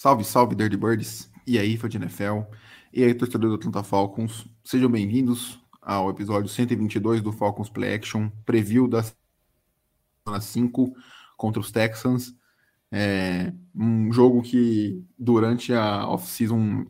[0.00, 1.28] Salve, salve, Dirty Birds.
[1.44, 2.42] E aí, fã de NFL.
[2.92, 4.46] E aí, torcedor do Atlanta Falcons.
[4.62, 10.94] Sejam bem-vindos ao episódio 122 do Falcons Play Action, preview da semana 5
[11.36, 12.32] contra os Texans.
[12.92, 16.86] É um jogo que durante a off-season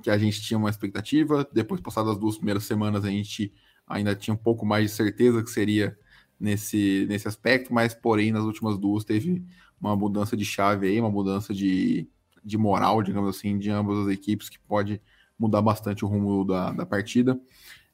[0.00, 3.52] que a gente tinha uma expectativa, depois passadas as duas primeiras semanas a gente
[3.88, 5.98] ainda tinha um pouco mais de certeza que seria
[6.38, 9.44] nesse, nesse aspecto, mas porém nas últimas duas teve
[9.80, 12.08] uma mudança de chave aí, uma mudança de,
[12.44, 15.00] de moral, digamos assim, de ambas as equipes que pode
[15.38, 17.38] mudar bastante o rumo da, da partida.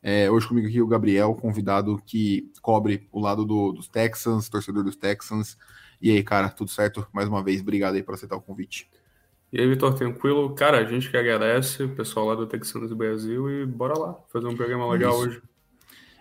[0.03, 4.85] É, hoje comigo aqui o Gabriel, convidado que cobre o lado do, dos Texans, torcedor
[4.85, 5.57] dos Texans,
[6.01, 7.07] e aí, cara, tudo certo?
[7.13, 8.89] Mais uma vez, obrigado aí por aceitar o convite.
[9.53, 10.55] E aí, Vitor, tranquilo?
[10.55, 14.15] Cara, a gente que agradece, o pessoal lá do Texanos do Brasil, e bora lá,
[14.33, 15.29] fazer um programa legal isso.
[15.29, 15.43] hoje.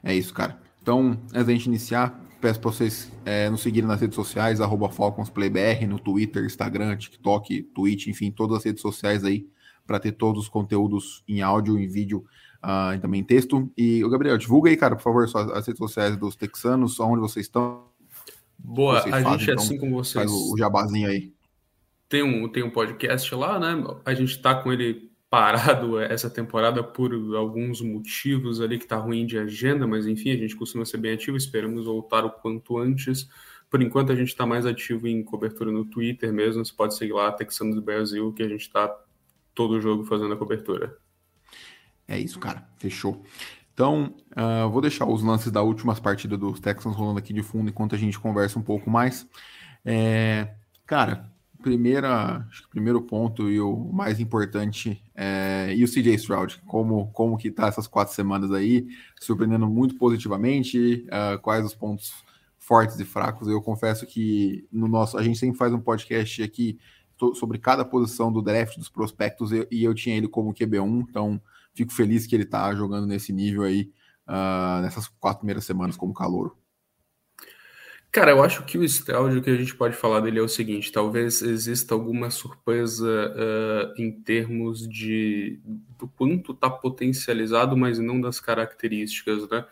[0.03, 0.57] É isso, cara.
[0.81, 4.89] Então, antes da gente iniciar, peço para vocês é, nos seguirem nas redes sociais, arroba
[4.89, 9.47] FalconsPlayBR, no Twitter, Instagram, TikTok, Twitch, enfim, todas as redes sociais aí,
[9.85, 12.25] para ter todos os conteúdos em áudio, em vídeo
[12.63, 13.71] uh, e também em texto.
[13.77, 17.45] E, o Gabriel, divulga aí, cara, por favor, as redes sociais dos texanos, onde vocês
[17.45, 17.87] estão,
[18.57, 20.25] Boa, a fazem, gente é então, assim com vocês.
[20.25, 21.33] Faz o, jabazinho aí.
[22.09, 23.83] Tem um, tem um podcast lá, né?
[24.05, 29.25] A gente tá com ele parado essa temporada por alguns motivos ali que tá ruim
[29.25, 33.29] de agenda, mas enfim, a gente costuma ser bem ativo, esperamos voltar o quanto antes.
[33.69, 37.13] Por enquanto a gente está mais ativo em cobertura no Twitter mesmo, você pode seguir
[37.13, 38.87] lá, Texanos Brasil, que a gente está
[39.53, 40.97] todo jogo fazendo a cobertura.
[42.07, 42.65] É isso, cara.
[42.77, 43.23] Fechou.
[43.73, 47.69] Então, uh, vou deixar os lances da última partida dos Texans rolando aqui de fundo
[47.69, 49.27] enquanto a gente conversa um pouco mais.
[49.83, 51.31] É, cara,
[51.67, 56.61] primeira, acho que o primeiro ponto e o mais importante é, e o CJ Stroud,
[56.65, 58.87] como, como que tá essas quatro semanas aí,
[59.19, 62.13] surpreendendo muito positivamente, uh, quais os pontos
[62.57, 63.47] fortes e fracos.
[63.49, 66.79] Eu confesso que no nosso, a gente sempre faz um podcast aqui
[67.35, 71.41] sobre cada posição do draft dos prospectos e eu tinha ele como QB1, então
[71.73, 73.91] fico feliz que ele está jogando nesse nível aí,
[74.27, 76.55] uh, nessas quatro primeiras semanas como calouro.
[78.17, 80.47] Cara, eu acho que o Stroud, o que a gente pode falar dele é o
[80.47, 85.59] seguinte: talvez exista alguma surpresa uh, em termos de
[85.99, 89.63] do quanto está potencializado, mas não das características, né?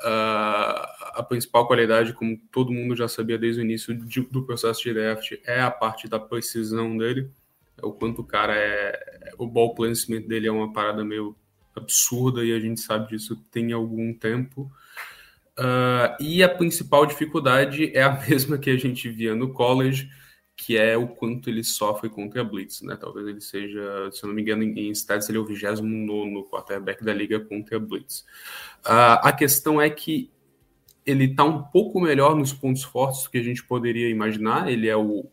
[0.00, 0.84] Uh,
[1.14, 4.92] a principal qualidade, como todo mundo já sabia desde o início de, do processo de
[4.92, 7.30] draft, é a parte da precisão dele
[7.82, 9.32] é o quanto o cara é.
[9.38, 11.34] O ball placement dele é uma parada meio
[11.74, 14.70] absurda e a gente sabe disso tem algum tempo.
[15.58, 20.08] Uh, e a principal dificuldade é a mesma que a gente via no college,
[20.56, 22.96] que é o quanto ele sofre contra a blitz, né?
[22.96, 27.04] Talvez ele seja, se eu não me engano, em stats ele é o 29 quarterback
[27.04, 28.20] da liga contra a blitz.
[28.84, 30.30] Uh, a questão é que
[31.04, 34.70] ele está um pouco melhor nos pontos fortes do que a gente poderia imaginar.
[34.70, 35.30] Ele é o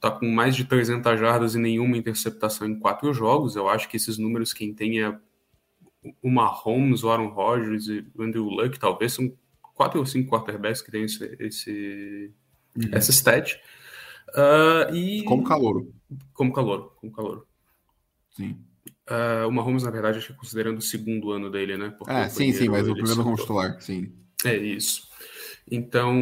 [0.00, 3.56] tá com mais de 300 jardas e nenhuma interceptação em quatro jogos.
[3.56, 5.16] Eu acho que esses números quem tem é
[6.22, 9.30] o Mahomes, o Aaron Rodgers e o Andrew Luck, talvez são
[9.80, 12.34] quatro ou cinco quarterbacks que tem esse, esse
[12.76, 12.90] uhum.
[12.92, 13.58] essa stat.
[14.28, 15.24] Uh, e...
[15.24, 15.88] Como calor.
[16.34, 17.46] Como calor, como calor.
[18.32, 18.58] Sim.
[19.08, 21.94] Uh, o Mahomes, na verdade, acho que considerando o segundo ano dele, né?
[21.96, 24.12] Porque é, sim, sim, mas o primeiro como titular, sim.
[24.44, 25.08] É isso.
[25.70, 26.14] Então,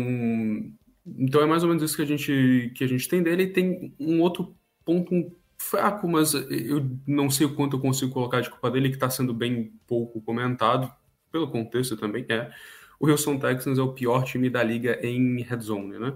[1.04, 3.42] então é mais ou menos isso que a gente, que a gente tem dele.
[3.42, 8.40] E tem um outro ponto fraco, mas eu não sei o quanto eu consigo colocar
[8.40, 10.88] de culpa dele, que está sendo bem pouco comentado,
[11.32, 12.52] pelo contexto também, é
[13.00, 16.14] o Houston Texans é o pior time da liga em red zone, né?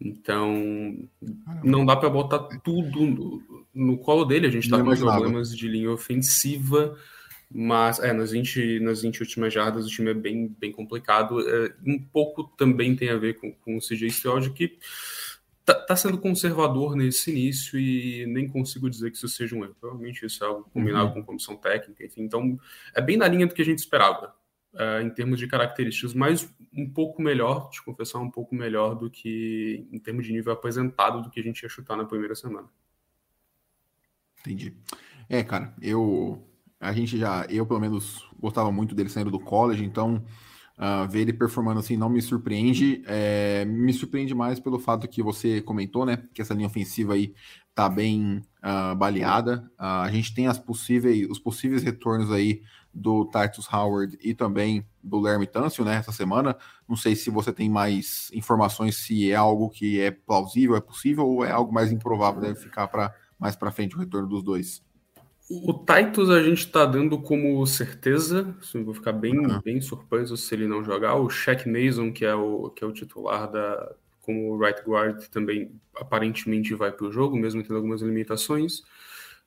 [0.00, 1.08] Então,
[1.62, 4.46] não dá para botar tudo no, no, colo dele.
[4.46, 6.98] A gente está com problemas de linha ofensiva,
[7.50, 11.40] mas é, nas, 20, nas 20 últimas jardas o time é bem, bem complicado.
[11.48, 14.76] É, um pouco também tem a ver com, com o CJ Stroud, que
[15.64, 19.76] tá, tá, sendo conservador nesse início e nem consigo dizer que isso seja um erro.
[19.80, 21.14] Provavelmente isso é algo combinado uhum.
[21.14, 22.22] com comissão técnica, enfim.
[22.22, 22.58] Então,
[22.94, 24.34] é bem na linha do que a gente esperava.
[24.74, 29.08] Uh, em termos de características, mas um pouco melhor, te confessar, um pouco melhor do
[29.08, 32.68] que em termos de nível apresentado do que a gente ia chutar na primeira semana.
[34.40, 34.76] Entendi.
[35.28, 36.44] É, cara, eu
[36.80, 40.24] a gente já, eu pelo menos gostava muito dele saindo do college, então
[40.76, 43.02] Uh, ver ele performando assim não me surpreende.
[43.06, 46.24] É, me surpreende mais pelo fato que você comentou, né?
[46.34, 47.32] Que essa linha ofensiva aí
[47.74, 49.70] tá bem uh, baleada.
[49.78, 52.60] Uh, a gente tem as possíveis, os possíveis retornos aí
[52.94, 55.96] do Titus Howard e também do Lerme Tâncio, né?
[55.96, 56.56] Essa semana.
[56.88, 61.26] Não sei se você tem mais informações se é algo que é plausível, é possível
[61.26, 64.82] ou é algo mais improvável, deve ficar para mais para frente o retorno dos dois.
[65.50, 69.60] O Titus a gente está dando como certeza, assim, vou ficar bem, uhum.
[69.60, 71.16] bem surpreso se ele não jogar.
[71.16, 75.70] O Shaq Mason, que é o, que é o titular da, como right guard, também
[75.94, 78.82] aparentemente vai para o jogo, mesmo tendo algumas limitações.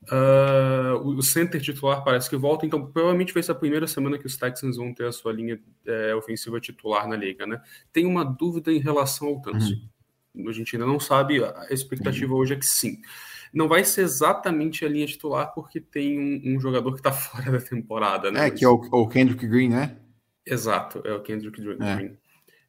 [0.04, 4.26] Uh, o center titular parece que volta, então provavelmente vai ser a primeira semana que
[4.26, 7.62] os Texans vão ter a sua linha é, ofensiva titular na liga, né?
[7.92, 9.74] Tem uma dúvida em relação ao Tanso.
[10.34, 10.48] Uhum.
[10.48, 12.40] A gente ainda não sabe, a expectativa uhum.
[12.40, 13.02] hoje é que sim.
[13.54, 17.52] Não vai ser exatamente a linha titular, porque tem um, um jogador que está fora
[17.52, 18.48] da temporada, né?
[18.48, 19.98] É, que é o, o, Kendrick Green, né?
[20.46, 21.84] Exato, é o Kendrick Green.
[21.84, 22.12] É.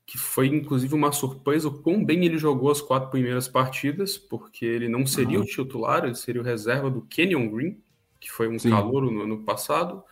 [0.09, 4.65] Que foi, inclusive, uma surpresa o quão bem ele jogou as quatro primeiras partidas, porque
[4.65, 5.45] ele não seria uhum.
[5.45, 7.79] o titular, ele seria o reserva do Kenyon Green,
[8.19, 10.03] que foi um calor no ano passado.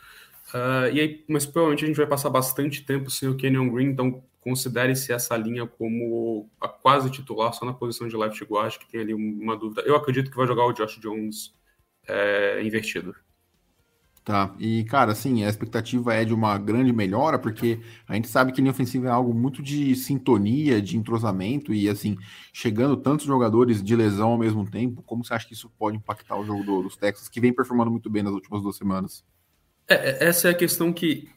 [0.53, 3.87] Uh, e aí, mas provavelmente a gente vai passar bastante tempo sem o Kenyon Green,
[3.87, 8.89] então considere-se essa linha como a quase titular, só na posição de left guard, que
[8.89, 9.81] tem ali uma dúvida.
[9.81, 11.53] Eu acredito que vai jogar o Josh Jones
[12.07, 13.17] é, invertido.
[14.27, 17.79] Tá, e cara, assim, a expectativa é de uma grande melhora, porque
[18.09, 22.17] a gente sabe que linha ofensiva é algo muito de sintonia, de entrosamento, e assim,
[22.53, 26.37] chegando tantos jogadores de lesão ao mesmo tempo, como você acha que isso pode impactar
[26.37, 29.25] o jogo dos Texas, que vem performando muito bem nas últimas duas semanas?
[29.87, 31.29] É, é, essa é a questão que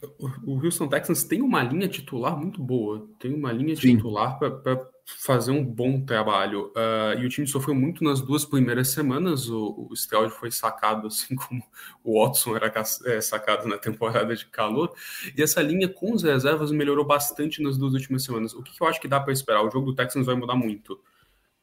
[0.44, 3.98] o Houston Texans tem uma linha titular muito boa, tem uma linha Sim.
[3.98, 6.72] titular para fazer um bom trabalho.
[6.76, 9.48] Uh, e o time sofreu muito nas duas primeiras semanas.
[9.48, 11.62] O, o Stroud foi sacado, assim como
[12.04, 12.72] o Watson era
[13.06, 14.92] é, sacado na temporada de calor.
[15.36, 18.54] E essa linha com os reservas melhorou bastante nas duas últimas semanas.
[18.54, 19.62] O que, que eu acho que dá para esperar?
[19.62, 21.00] O jogo do Texans vai mudar muito.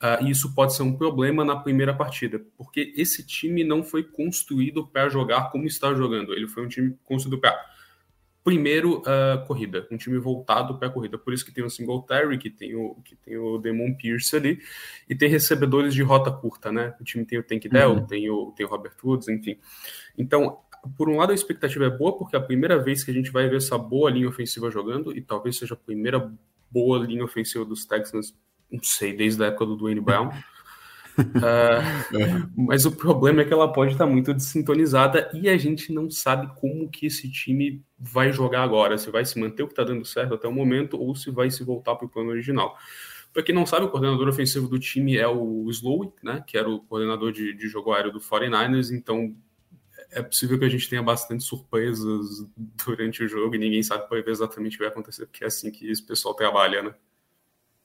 [0.01, 4.03] Uh, e isso pode ser um problema na primeira partida, porque esse time não foi
[4.03, 6.33] construído para jogar como está jogando.
[6.33, 7.59] Ele foi um time construído para,
[8.47, 11.17] primeiro, uh, corrida, um time voltado para a corrida.
[11.17, 14.61] Por isso que tem o Singletary, que tem o, que tem o Demon Pierce ali,
[15.09, 16.95] e tem recebedores de rota curta, né?
[16.97, 18.05] O time tem o Tank Dell, uhum.
[18.05, 19.57] tem, o, tem o Robert Woods, enfim.
[20.17, 20.59] Então,
[20.97, 23.31] por um lado, a expectativa é boa, porque é a primeira vez que a gente
[23.31, 26.31] vai ver essa boa linha ofensiva jogando, e talvez seja a primeira
[26.71, 28.33] boa linha ofensiva dos Texans
[28.71, 30.29] não sei, desde a época do Dwayne Brown.
[31.17, 36.09] Uh, mas o problema é que ela pode estar muito desintonizada e a gente não
[36.09, 39.83] sabe como que esse time vai jogar agora, se vai se manter o que está
[39.83, 42.77] dando certo até o momento ou se vai se voltar para o plano original.
[43.33, 46.69] Para quem não sabe, o coordenador ofensivo do time é o Slowick, né, que era
[46.69, 49.35] o coordenador de, de jogo aéreo do 49ers, então
[50.11, 52.45] é possível que a gente tenha bastante surpresas
[52.85, 55.69] durante o jogo e ninguém sabe prever exatamente o que vai acontecer, porque é assim
[55.71, 56.93] que esse pessoal trabalha, né?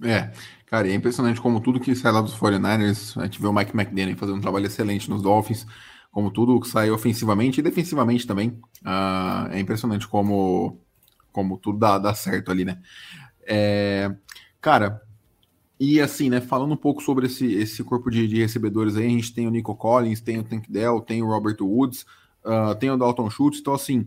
[0.03, 0.33] É,
[0.67, 3.75] cara, é impressionante como tudo que sai lá dos 49ers, a gente vê o Mike
[3.75, 5.67] McDaniel fazendo um trabalho excelente nos Dolphins,
[6.11, 8.51] como tudo que sai ofensivamente e defensivamente também.
[8.85, 10.81] Uh, é impressionante como,
[11.33, 12.79] como tudo dá, dá certo ali, né?
[13.47, 14.15] É,
[14.61, 15.03] cara,
[15.81, 19.11] e assim, né, falando um pouco sobre esse, esse corpo de, de, recebedores aí, a
[19.11, 22.07] gente tem o Nico Collins, tem o Tank Dell, tem o Robert Woods,
[22.45, 24.07] uh, tem o Dalton Schultz, então assim,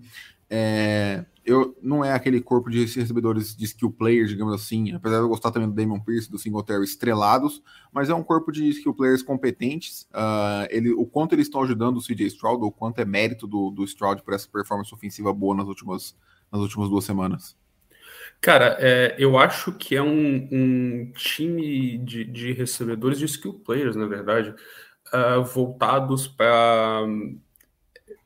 [0.50, 5.22] é, eu não é aquele corpo de recebedores de skill players, digamos assim, apesar de
[5.24, 7.62] eu gostar também do Damon Pierce, do Singletary estrelados,
[7.94, 10.08] mas é um corpo de skill players competentes.
[10.12, 13.70] Uh, ele, o quanto eles estão ajudando o CJ Stroud, o quanto é mérito do,
[13.70, 16.18] do Stroud por essa performance ofensiva boa nas últimas,
[16.52, 17.56] nas últimas duas semanas.
[18.42, 23.96] Cara, é, eu acho que é um, um time de, de, recebedores de skill players,
[23.96, 24.54] na verdade,
[25.14, 27.06] uh, voltados para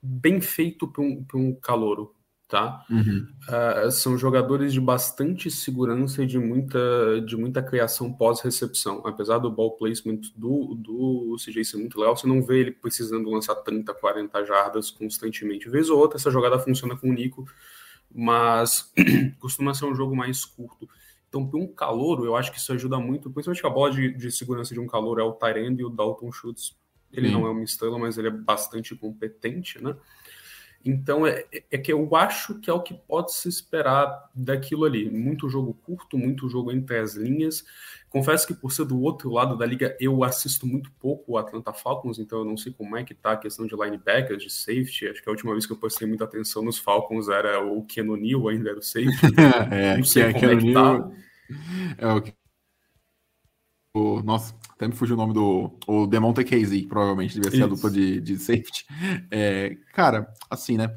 [0.01, 2.15] bem feito para um, um calouro
[2.49, 2.83] tá?
[2.89, 3.27] Uhum.
[3.47, 9.03] Uh, são jogadores de bastante segurança e de muita, de muita criação pós-recepção.
[9.05, 13.29] Apesar do ball placement do, do CJ ser muito legal, você não vê ele precisando
[13.29, 15.69] lançar 30, 40 jardas constantemente.
[15.69, 17.45] Vez ou outra, essa jogada funciona com o Nico,
[18.13, 18.91] mas
[19.39, 20.89] costuma ser um jogo mais curto.
[21.27, 24.31] Então, para um calor, eu acho que isso ajuda muito, principalmente a bola de, de
[24.31, 26.75] segurança de um calor é o Tyrande e o Dalton Schultz.
[27.13, 29.95] Ele não é uma estrela, mas ele é bastante competente, né?
[30.83, 35.09] Então é, é, que eu acho que é o que pode se esperar daquilo ali.
[35.09, 37.63] Muito jogo curto, muito jogo entre as linhas.
[38.09, 41.71] Confesso que por ser do outro lado da liga, eu assisto muito pouco o Atlanta
[41.71, 45.09] Falcons, então eu não sei como é que tá a questão de linebackers, de safety.
[45.09, 48.09] Acho que a última vez que eu prestei muita atenção nos Falcons era o Ken
[48.09, 49.13] O'Neill, ainda era o safety.
[49.71, 51.11] é, não sei é, como é que tá.
[51.97, 52.21] É o
[53.93, 55.71] o, nossa, até me fugiu o nome do.
[55.87, 57.65] O Demonte Casey, provavelmente, devia ser Isso.
[57.65, 58.85] a dupla de, de safety.
[59.31, 60.89] É, cara, assim, né?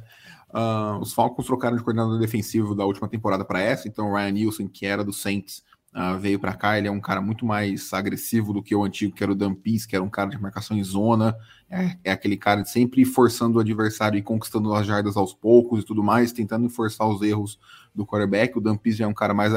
[0.54, 4.32] Uh, os Falcons trocaram de coordenador defensivo da última temporada para essa, então o Ryan
[4.32, 6.76] Nielsen, que era do Saints, uh, veio para cá.
[6.76, 9.54] Ele é um cara muito mais agressivo do que o antigo, que era o Dan
[9.54, 11.34] Pease, que era um cara de marcação em zona.
[11.70, 15.86] É, é, aquele cara sempre forçando o adversário e conquistando as jardas aos poucos e
[15.86, 17.58] tudo mais, tentando forçar os erros
[17.94, 18.56] do quarterback.
[18.56, 19.52] O Dan Pease é um cara mais.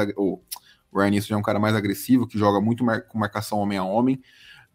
[1.04, 3.78] O Nielsen já é um cara mais agressivo, que joga muito mar com marcação homem
[3.78, 4.20] a homem.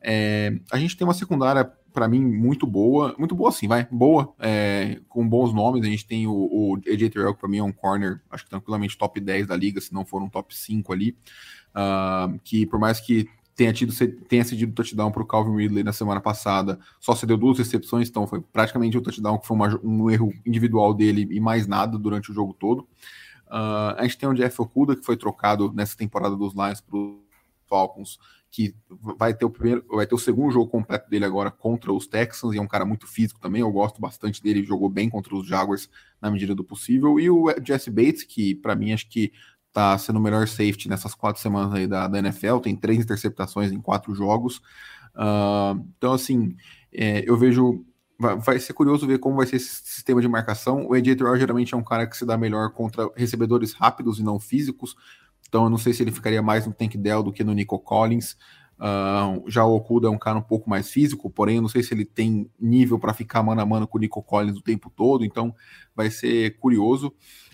[0.02, 1.64] É, a gente tem uma secundária,
[1.94, 3.16] para mim, muito boa.
[3.18, 3.88] Muito boa, sim, vai.
[3.92, 5.84] Boa, é, com bons nomes.
[5.84, 8.50] A gente tem o, o AJ Terrell, que para mim é um corner, acho que
[8.50, 11.18] tranquilamente top 10 da liga, se não for um top 5 ali.
[11.72, 13.94] Uh, que por mais que tenha tido
[14.28, 18.26] tenha cedido touchdown para o Calvin Ridley na semana passada, só cedeu duas recepções, então
[18.26, 22.32] foi praticamente um touchdown que foi uma, um erro individual dele e mais nada durante
[22.32, 22.88] o jogo todo.
[23.52, 26.98] Uh, a gente tem o Jeff Okuda, que foi trocado nessa temporada dos Lions para
[26.98, 27.18] os
[27.68, 28.18] Falcons,
[28.50, 32.08] que vai ter o primeiro, vai ter o segundo jogo completo dele agora contra os
[32.08, 35.36] Texans, e é um cara muito físico também, eu gosto bastante dele, jogou bem contra
[35.36, 35.90] os Jaguars
[36.22, 39.34] na medida do possível, e o Jesse Bates, que para mim acho que
[39.72, 43.72] tá sendo o melhor safety nessas quatro semanas aí da, da NFL, tem três interceptações
[43.72, 44.58] em quatro jogos,
[45.16, 46.56] uh, então assim,
[46.94, 47.86] é, eu vejo
[48.22, 50.88] vai, ser curioso ver como vai ser esse sistema de marcação.
[50.88, 54.24] O AJ Terrell geralmente é um cara que se dá melhor contra recebedores rápidos e
[54.24, 54.96] não físicos.
[55.48, 57.78] Então eu não sei se ele ficaria mais no Tank Dell do que no Nico
[57.80, 58.38] Collins.
[58.80, 61.84] Uh, já o Okuda é um cara um pouco mais físico, porém eu não sei
[61.84, 64.90] se ele tem nível para ficar mano a mano com o Nico Collins o tempo
[64.90, 65.54] todo, então
[65.96, 67.14] vai ser curioso.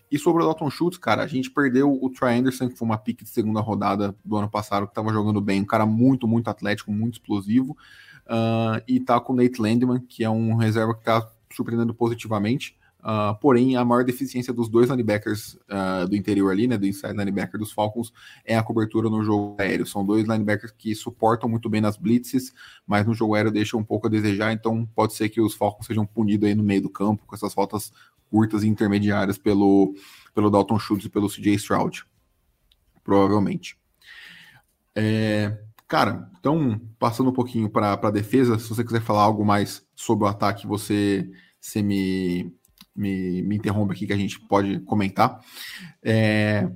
[0.09, 2.97] E sobre o Dalton Schultz, cara, a gente perdeu o Trey Anderson, que foi uma
[2.97, 6.49] pique de segunda rodada do ano passado, que estava jogando bem, um cara muito, muito
[6.49, 7.77] atlético, muito explosivo.
[8.25, 12.77] Uh, e tá com o Nate Landman, que é um reserva que está surpreendendo positivamente.
[12.99, 17.13] Uh, porém, a maior deficiência dos dois linebackers uh, do interior ali, né, do inside
[17.13, 18.11] linebacker dos Falcons,
[18.43, 19.85] é a cobertura no jogo aéreo.
[19.85, 22.53] São dois linebackers que suportam muito bem nas blitzes,
[22.85, 25.85] mas no jogo aéreo deixam um pouco a desejar, então pode ser que os Falcons
[25.85, 27.93] sejam punidos aí no meio do campo com essas faltas
[28.29, 29.93] curtas e intermediárias pelo,
[30.33, 32.05] pelo Dalton Schultz e pelo CJ Stroud.
[33.03, 33.77] Provavelmente.
[34.95, 35.57] É,
[35.87, 40.25] cara, então, passando um pouquinho para a defesa, se você quiser falar algo mais sobre
[40.25, 41.29] o ataque, você,
[41.59, 42.53] você me,
[42.95, 45.39] me, me interrompe aqui que a gente pode comentar.
[46.03, 46.69] É,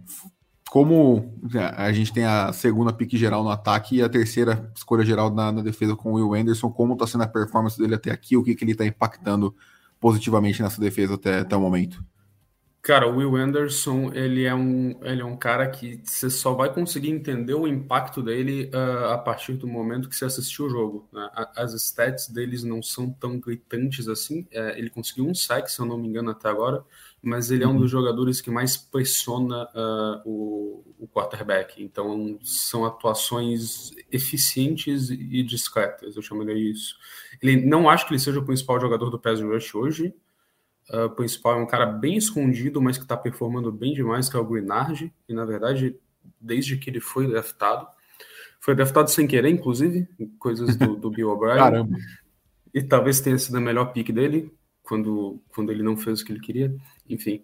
[0.71, 1.37] como
[1.75, 5.51] a gente tem a segunda pique geral no ataque e a terceira escolha geral na,
[5.51, 8.43] na defesa com o Will Anderson, como está sendo a performance dele até aqui, o
[8.43, 9.53] que, que ele está impactando
[10.01, 12.03] positivamente nessa defesa até, até o momento?
[12.81, 16.73] Cara, o Will Anderson, ele é um, ele é um cara que você só vai
[16.73, 21.07] conseguir entender o impacto dele uh, a partir do momento que você assistiu o jogo.
[21.13, 21.29] Né?
[21.55, 24.47] As stats deles não são tão gritantes assim.
[24.51, 26.83] É, ele conseguiu um sack, se eu não me engano, até agora,
[27.21, 27.79] mas ele é um uhum.
[27.79, 31.81] dos jogadores que mais pressiona uh, o, o quarterback.
[31.81, 36.95] Então, são atuações eficientes e discretas, eu chamaria isso.
[37.41, 40.13] Ele não acho que ele seja o principal jogador do pass rush hoje,
[40.89, 44.39] uh, principal é um cara bem escondido, mas que está performando bem demais, que é
[44.39, 45.95] o Greenard, e na verdade,
[46.39, 47.87] desde que ele foi draftado,
[48.59, 50.07] foi draftado sem querer, inclusive,
[50.39, 51.57] coisas do, do Bill O'Brien.
[51.57, 51.97] Caramba.
[52.73, 54.51] E talvez tenha sido a melhor pick dele,
[54.83, 56.75] quando, quando ele não fez o que ele queria.
[57.11, 57.43] Enfim.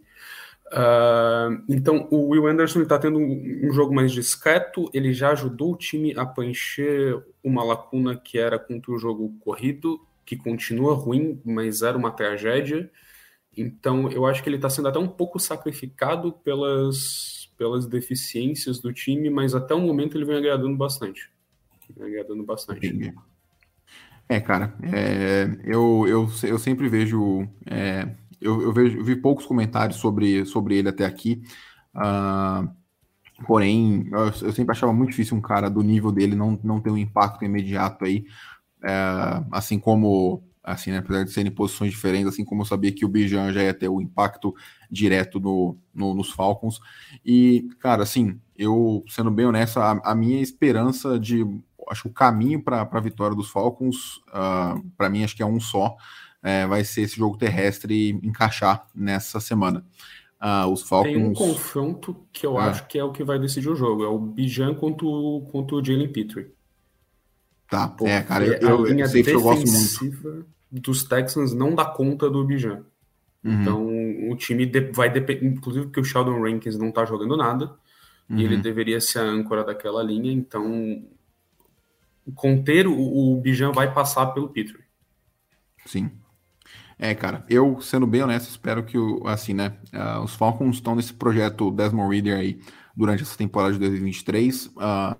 [0.67, 4.89] Uh, então, o Will Anderson está tendo um, jogo mais discreto.
[4.93, 9.99] Ele já ajudou o time a preencher uma lacuna que era contra o jogo corrido,
[10.25, 12.89] que continua ruim, mas era uma tragédia.
[13.55, 18.93] Então, eu acho que ele está sendo até um pouco sacrificado pelas, pelas deficiências do
[18.93, 21.31] time, mas até o momento ele vem agradando bastante.
[21.95, 23.13] Vem agradando bastante.
[24.29, 28.09] É, cara, é, eu, eu, eu sempre vejo, é,
[28.41, 31.41] eu, eu, vejo, eu vi poucos comentários sobre, sobre ele até aqui,
[31.95, 32.69] uh,
[33.45, 36.89] porém, eu, eu, sempre achava muito difícil um cara do nível dele não, não ter
[36.89, 38.25] um impacto imediato aí,
[38.83, 43.05] é, assim como assim, né, apesar de serem posições diferentes, assim como eu sabia que
[43.05, 44.53] o Bijan já ia ter o impacto
[44.91, 46.81] direto no, no, nos Falcons.
[47.25, 51.41] E, cara, assim, eu, sendo bem honesto, a, a minha esperança de,
[51.89, 55.41] acho que o caminho para a vitória dos Falcons, uh, ah, para mim, acho que
[55.41, 55.95] é um só,
[56.43, 59.85] é, vai ser esse jogo terrestre encaixar nessa semana.
[60.39, 61.13] Uh, os Falcons...
[61.13, 62.65] Tem um confronto que eu é.
[62.65, 65.75] acho que é o que vai decidir o jogo, é o Bijan contra o, contra
[65.75, 66.51] o Jalen Petrie.
[67.69, 71.73] Tá, Porque é, cara, eu, eu, eu sei que eu gosto muito dos Texans não
[71.73, 72.83] dá conta do Bijan.
[73.43, 73.61] Uhum.
[73.61, 77.75] Então o time vai depender, inclusive porque o Sheldon Rankins não tá jogando nada,
[78.29, 78.37] uhum.
[78.37, 78.61] e ele uhum.
[78.61, 81.03] deveria ser a âncora daquela linha, então
[82.35, 84.83] conter o, o Bijan vai passar pelo Petrie.
[85.85, 86.11] Sim.
[86.99, 91.13] É, cara, eu, sendo bem honesto, espero que, assim, né, uh, os Falcons estão nesse
[91.13, 92.59] projeto Desmond Reader aí
[92.95, 94.65] durante essa temporada de 2023.
[94.67, 95.17] Uh, ah,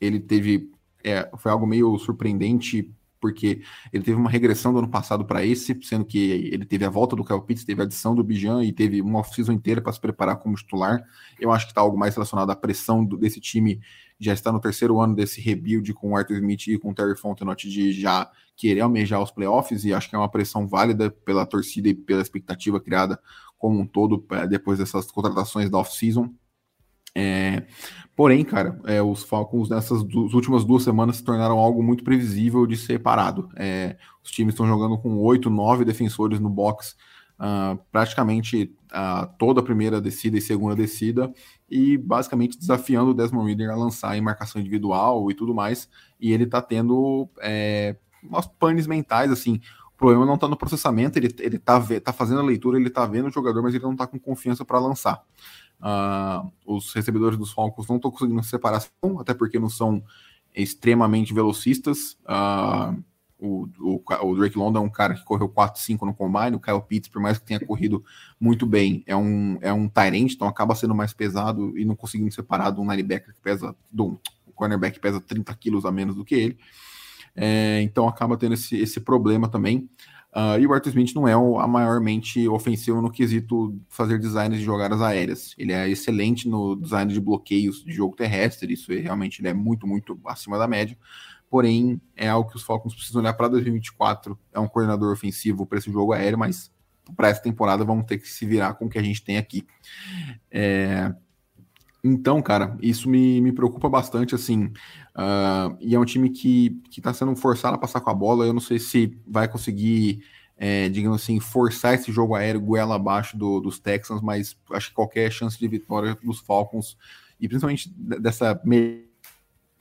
[0.00, 0.70] ele teve,
[1.02, 3.62] é, foi algo meio surpreendente porque
[3.92, 6.18] ele teve uma regressão do ano passado para esse, sendo que
[6.52, 9.18] ele teve a volta do Kyle Pitts, teve a adição do Bijan e teve uma
[9.18, 11.04] off-season inteira para se preparar como titular.
[11.38, 13.80] Eu acho que está algo mais relacionado à pressão do, desse time
[14.20, 17.16] já está no terceiro ano desse rebuild com o Arthur Smith e com o Terry
[17.16, 21.46] Fontenot de já querer almejar os playoffs, e acho que é uma pressão válida pela
[21.46, 23.18] torcida e pela expectativa criada
[23.56, 26.30] como um todo é, depois dessas contratações da off-season.
[27.14, 27.66] É,
[28.14, 32.66] porém, cara, é, os Falcons nessas duas, últimas duas semanas se tornaram algo muito previsível
[32.66, 33.48] de ser parado.
[33.56, 36.94] É, os times estão jogando com oito, nove defensores no box,
[37.40, 41.32] uh, praticamente uh, toda a primeira descida e segunda descida,
[41.68, 45.88] e basicamente desafiando o Desmond Reader a lançar em marcação individual e tudo mais.
[46.20, 49.60] E ele tá tendo é, umas panes mentais, assim.
[49.94, 53.06] O problema não tá no processamento, ele, ele tá, tá fazendo a leitura, ele tá
[53.06, 55.22] vendo o jogador, mas ele não tá com confiança para lançar.
[55.80, 60.02] Uh, os recebedores dos Falcons não estão conseguindo separação, até porque não são
[60.54, 62.18] extremamente velocistas.
[62.24, 63.02] Uh,
[63.40, 66.80] o, o, o, Drake London é um cara que correu 4-5 no combine, o Kyle
[66.80, 68.04] Pitts, por mais que tenha corrido
[68.38, 72.32] muito bem, é um, é um Tyrant, então acaba sendo mais pesado e não conseguindo
[72.32, 74.18] separar de um linebacker que pesa, do um
[74.54, 76.58] cornerback que pesa 30 quilos a menos do que ele.
[77.34, 79.88] É, então acaba tendo esse, esse problema também.
[80.32, 84.64] Uh, e o Arthur Smith não é a maiormente ofensivo no quesito fazer designs de
[84.64, 85.54] jogadas aéreas.
[85.58, 89.54] Ele é excelente no design de bloqueios de jogo terrestre, isso é, realmente ele é
[89.54, 90.96] muito, muito acima da média.
[91.50, 94.38] Porém, é algo que os Falcons precisam olhar para 2024.
[94.52, 96.72] É um coordenador ofensivo para esse jogo aéreo, mas
[97.16, 99.66] para essa temporada vamos ter que se virar com o que a gente tem aqui.
[100.48, 101.12] É,
[102.02, 104.66] então, cara, isso me, me preocupa bastante, assim.
[105.14, 108.46] Uh, e é um time que está sendo forçado a passar com a bola.
[108.46, 110.24] Eu não sei se vai conseguir,
[110.56, 114.94] é, digamos assim, forçar esse jogo aéreo goela abaixo do, dos Texans, mas acho que
[114.94, 116.96] qualquer chance de vitória dos Falcons,
[117.38, 118.54] e principalmente dessa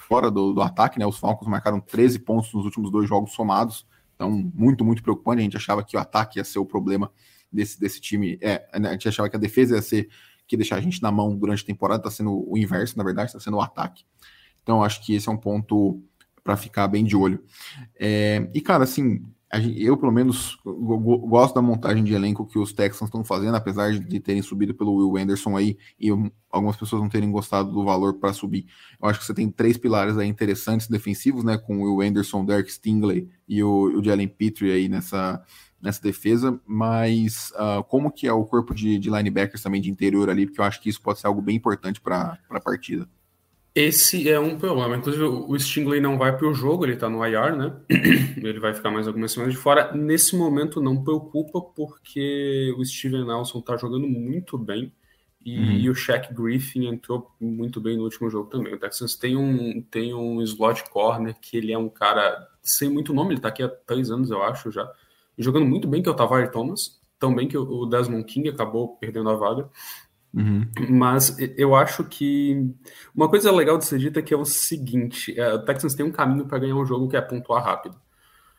[0.10, 1.06] fora do, do ataque, né?
[1.06, 3.86] Os Falcons marcaram 13 pontos nos últimos dois jogos somados.
[4.16, 5.40] Então, muito, muito preocupante.
[5.40, 7.12] A gente achava que o ataque ia ser o problema
[7.54, 8.40] desse, desse time.
[8.42, 10.10] É, a gente achava que a defesa ia ser
[10.48, 13.30] que deixar a gente na mão durante a temporada, está sendo o inverso, na verdade,
[13.30, 14.04] está sendo o ataque.
[14.64, 16.02] Então, acho que esse é um ponto
[16.44, 17.44] para ficar bem de olho.
[17.96, 23.08] É, e, cara, assim, eu pelo menos gosto da montagem de elenco que os Texans
[23.08, 26.10] estão fazendo, apesar de terem subido pelo Will Anderson aí e
[26.52, 28.68] algumas pessoas não terem gostado do valor para subir.
[29.02, 32.46] Eu acho que você tem três pilares aí interessantes defensivos, né, com o Will Anderson,
[32.46, 35.44] Derek Stingley e o, o Jalen Petrie aí nessa
[35.82, 40.30] nessa defesa, mas uh, como que é o corpo de, de, linebackers também de interior
[40.30, 43.08] ali, porque eu acho que isso pode ser algo bem importante para a partida.
[43.80, 44.98] Esse é um problema.
[44.98, 47.74] Inclusive, o Stingley não vai para o jogo, ele está no IR, né?
[48.38, 49.94] ele vai ficar mais algumas semanas de fora.
[49.94, 54.92] Nesse momento não preocupa, porque o Steven Nelson está jogando muito bem.
[55.46, 55.72] E, uhum.
[55.72, 58.74] e, o Shaq Griffin entrou muito bem no último jogo também.
[58.74, 63.14] O Texans tem um, tem um slot corner que ele é um cara sem muito
[63.14, 64.92] nome, ele está aqui há três anos, eu acho, já
[65.38, 69.30] jogando muito bem, que é o Tavares Thomas, também que o Desmond King acabou perdendo
[69.30, 69.70] a vaga.
[70.34, 70.68] Uhum.
[70.90, 72.72] Mas eu acho que
[73.16, 76.06] uma coisa legal de ser dita é que é o seguinte: é, o Texans tem
[76.06, 77.96] um caminho para ganhar um jogo que é pontuar rápido.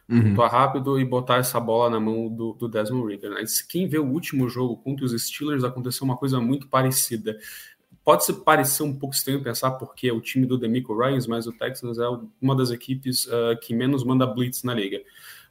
[0.09, 0.31] Uhum.
[0.31, 3.31] Pontuar rápido e botar essa bola na mão do, do Desmond Reader.
[3.31, 3.45] Né?
[3.69, 7.39] Quem vê o último jogo contra os Steelers aconteceu uma coisa muito parecida.
[8.03, 11.47] Pode se parecer um pouco estranho pensar porque é o time do Demico Ryans, mas
[11.47, 12.07] o Texans é
[12.41, 15.01] uma das equipes uh, que menos manda blitz na liga.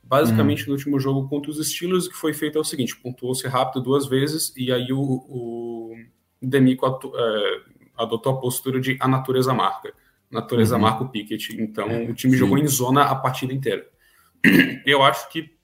[0.09, 0.69] Basicamente, uhum.
[0.69, 3.83] no último jogo contra os Steelers, o que foi feito é o seguinte: pontuou-se rápido
[3.83, 5.95] duas vezes, e aí o, o
[6.41, 7.61] Demico atu, é,
[7.95, 9.93] adotou a postura de a natureza marca.
[10.31, 10.81] Natureza uhum.
[10.81, 11.61] marca o Pickett.
[11.61, 12.39] Então, é, o time sim.
[12.39, 13.87] jogou em zona a partida inteira.
[14.83, 15.55] Eu acho que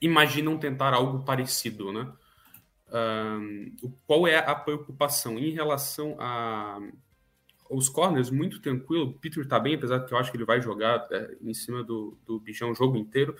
[0.00, 2.10] imaginam tentar algo parecido, né?
[2.90, 6.78] Um, qual é a preocupação em relação a
[7.70, 9.06] os corners muito tranquilo.
[9.06, 11.54] O Peter tá bem, apesar de que eu acho que ele vai jogar é, em
[11.54, 13.34] cima do, do bichão o jogo inteiro.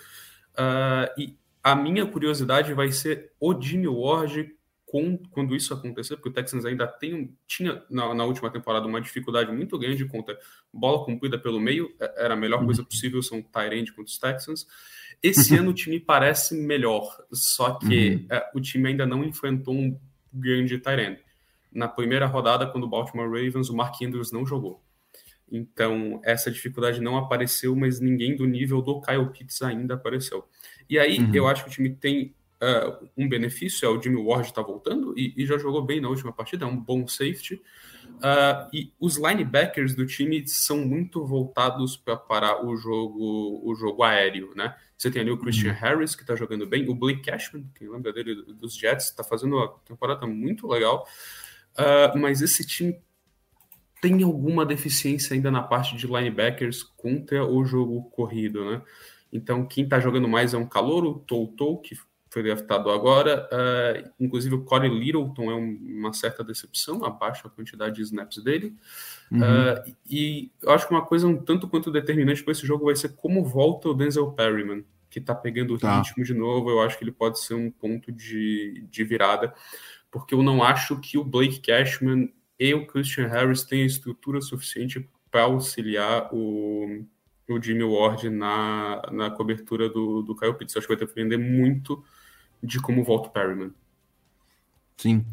[0.54, 4.54] Uh, e a minha curiosidade vai ser o Jimmy Ward
[4.88, 9.00] com, quando isso acontecer, porque o Texans ainda tem, tinha na, na, última temporada uma
[9.00, 10.38] dificuldade muito grande contra
[10.72, 14.66] bola cumprida pelo meio, é, era a melhor coisa possível, são Tyrande contra os Texans.
[15.22, 18.26] Esse ano o time parece melhor, só que uhum.
[18.30, 19.98] é, o time ainda não enfrentou um
[20.32, 21.27] grande Tyrande
[21.72, 24.83] na primeira rodada, quando o Baltimore Ravens, o Mark Andrews não jogou.
[25.50, 30.46] Então, essa dificuldade não apareceu, mas ninguém do nível do Kyle Pitts ainda apareceu.
[30.88, 31.35] E aí, uhum.
[31.35, 35.18] eu acho que o time tem uh, um benefício, é o Jimmy Ward está voltando
[35.18, 37.54] e, e, já jogou bem na última partida, é um bom safety.
[38.18, 44.02] Uh, e os linebackers do time são muito voltados para parar o jogo, o jogo
[44.02, 44.74] aéreo, né?
[44.96, 45.78] Você tem ali o Christian uhum.
[45.78, 49.54] Harris, que está jogando bem, o Blake Cashman, quem lembra dele dos Jets, está fazendo
[49.54, 51.07] uma temporada muito legal.
[51.78, 53.00] Uh, mas esse time
[54.00, 58.82] tem alguma deficiência ainda na parte de linebackers contra o jogo corrido, né?
[59.32, 61.96] Então, quem está jogando mais é um calouro, Toutou, que
[62.30, 63.48] foi draftado agora.
[63.52, 68.42] Uh, inclusive, o Corey Littleton é um, uma certa decepção, abaixo a quantidade de snaps
[68.42, 68.74] dele.
[69.30, 69.40] Uhum.
[69.40, 72.96] Uh, e eu acho que uma coisa um tanto quanto determinante para esse jogo vai
[72.96, 75.98] ser como volta o Denzel Perryman, que está pegando o tá.
[75.98, 76.70] ritmo de novo.
[76.70, 79.52] Eu acho que ele pode ser um ponto de, de virada,
[80.10, 85.08] porque eu não acho que o Blake Cashman e o Christian Harris tenham estrutura suficiente
[85.30, 87.04] para auxiliar o
[87.48, 90.76] o Jimmy Ward na, na cobertura do, do Kyle Pitts.
[90.76, 92.04] Acho que vai depender muito
[92.62, 93.72] de como volta o Perryman.
[94.96, 95.24] Sim.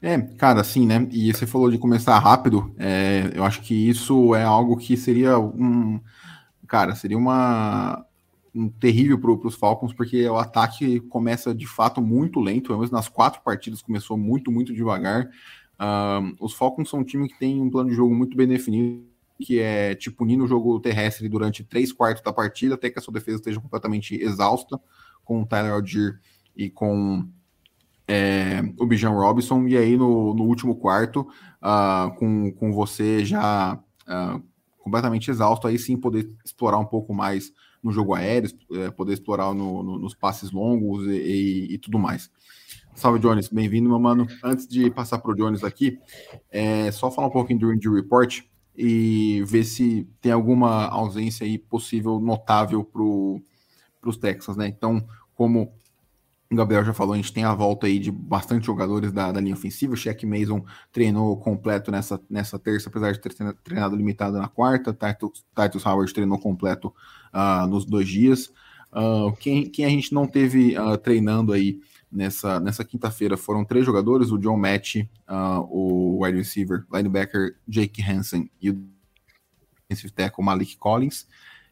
[0.00, 1.06] É, cara, assim, né?
[1.10, 2.74] E você falou de começar rápido.
[2.78, 6.00] É, eu acho que isso é algo que seria um.
[6.66, 8.04] Cara, seria uma.
[8.54, 12.68] Um terrível para os Falcons, porque o ataque começa de fato muito lento.
[12.68, 15.28] Pelo menos nas quatro partidas começou muito, muito devagar.
[15.78, 19.10] Uh, os Falcons são um time que tem um plano de jogo muito bem definido
[19.40, 23.02] que é te punir no jogo terrestre durante três quartos da partida, até que a
[23.02, 24.78] sua defesa esteja completamente exausta,
[25.24, 26.20] com o Tyler Algier
[26.56, 27.26] e com
[28.06, 31.20] é, o Bijan Robinson, e aí no, no último quarto,
[31.62, 34.42] uh, com, com você já uh,
[34.78, 39.54] completamente exausto, aí sim poder explorar um pouco mais no jogo aéreo, é, poder explorar
[39.54, 42.30] no, no, nos passes longos e, e, e tudo mais.
[42.94, 43.48] Salve, Jones.
[43.48, 44.26] Bem-vindo, meu mano.
[44.42, 45.98] Antes de passar para o Jones aqui,
[46.50, 48.42] é, só falar um pouquinho do Injury Report
[48.76, 53.02] e ver se tem alguma ausência aí possível notável para
[54.08, 54.68] os Texans, né?
[54.68, 55.72] Então, como
[56.52, 59.40] o Gabriel já falou, a gente tem a volta aí de bastante jogadores da, da
[59.40, 59.94] linha ofensiva.
[59.94, 63.32] O Shaq Mason treinou completo nessa, nessa terça, apesar de ter
[63.62, 64.92] treinado limitado na quarta.
[64.92, 66.92] Titus, Titus Howard treinou completo
[67.32, 68.52] uh, nos dois dias.
[68.92, 71.78] Uh, quem, quem a gente não teve uh, treinando aí
[72.10, 74.96] nessa, nessa quinta-feira foram três jogadores: o John Match,
[75.68, 78.84] o wide receiver, linebacker Jake Hansen e o
[79.88, 81.28] defensive tackle Malik Collins.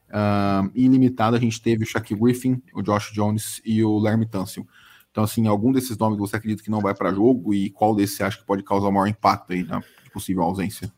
[0.09, 4.27] Uh, e limitado a gente teve o Shaq Griffin, o Josh Jones e o Larry
[4.27, 4.67] Tunsil.
[5.11, 8.17] Então, assim, algum desses nomes você acredita que não vai para jogo e qual desses
[8.17, 10.93] você acha que pode causar maior impacto aí na possível ausência?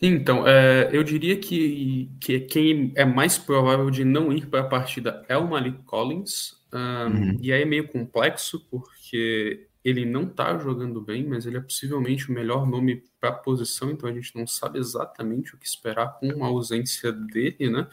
[0.00, 4.68] Então, é, eu diria que, que quem é mais provável de não ir para a
[4.68, 7.38] partida é o Malik Collins, um, uhum.
[7.40, 12.28] E aí é meio complexo, porque ele não está jogando bem, mas ele é possivelmente
[12.28, 16.18] o melhor nome para a posição, então a gente não sabe exatamente o que esperar
[16.18, 17.86] com a ausência dele, né?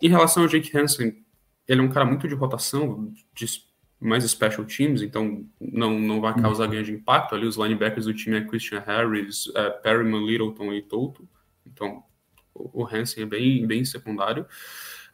[0.00, 1.24] Em relação ao Jake Hansen,
[1.66, 3.46] ele é um cara muito de rotação, de
[3.98, 6.70] mais special teams, então não, não vai causar uhum.
[6.70, 7.34] ganho de impacto.
[7.34, 11.28] Ali os linebackers do time é Christian Harris, é, Perryman, Littleton e Toto,
[11.66, 12.04] então
[12.54, 14.46] o Hansen é bem, bem secundário.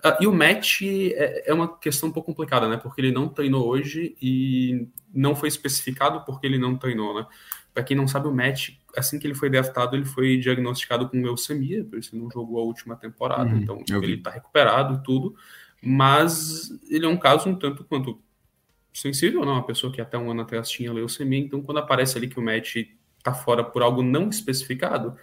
[0.07, 2.77] Uh, e o match é, é, uma questão um pouco complicada, né?
[2.77, 7.27] Porque ele não treinou hoje e não foi especificado porque ele não treinou, né?
[7.75, 11.21] Para quem não sabe, o match, assim que ele foi draftado, ele foi diagnosticado com
[11.21, 13.51] leucemia, por isso ele não jogou a última temporada.
[13.51, 15.35] Uhum, então, ele está recuperado e tudo.
[15.83, 18.21] Mas ele é um caso um tanto quanto
[18.95, 19.47] sensível, não?
[19.47, 19.53] Né?
[19.53, 21.39] Uma pessoa que até um ano atrás tinha leucemia.
[21.39, 22.77] Então, quando aparece ali que o match
[23.19, 25.17] está fora por algo não especificado,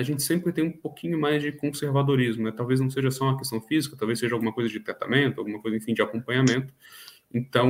[0.00, 2.52] a gente sempre tem um pouquinho mais de conservadorismo, né?
[2.52, 5.76] Talvez não seja só uma questão física, talvez seja alguma coisa de tratamento, alguma coisa,
[5.76, 6.72] enfim, de acompanhamento.
[7.32, 7.68] Então,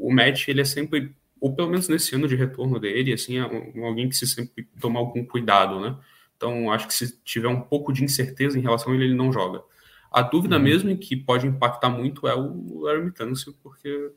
[0.00, 3.42] o match, ele é sempre, ou pelo menos nesse ano de retorno dele, assim, é
[3.42, 5.96] alguém que se sempre toma algum cuidado, né?
[6.36, 9.32] Então, acho que se tiver um pouco de incerteza em relação a ele, ele não
[9.32, 9.62] joga.
[10.10, 10.62] A dúvida uhum.
[10.62, 14.10] mesmo que pode impactar muito é o Larry Mitâncio, porque,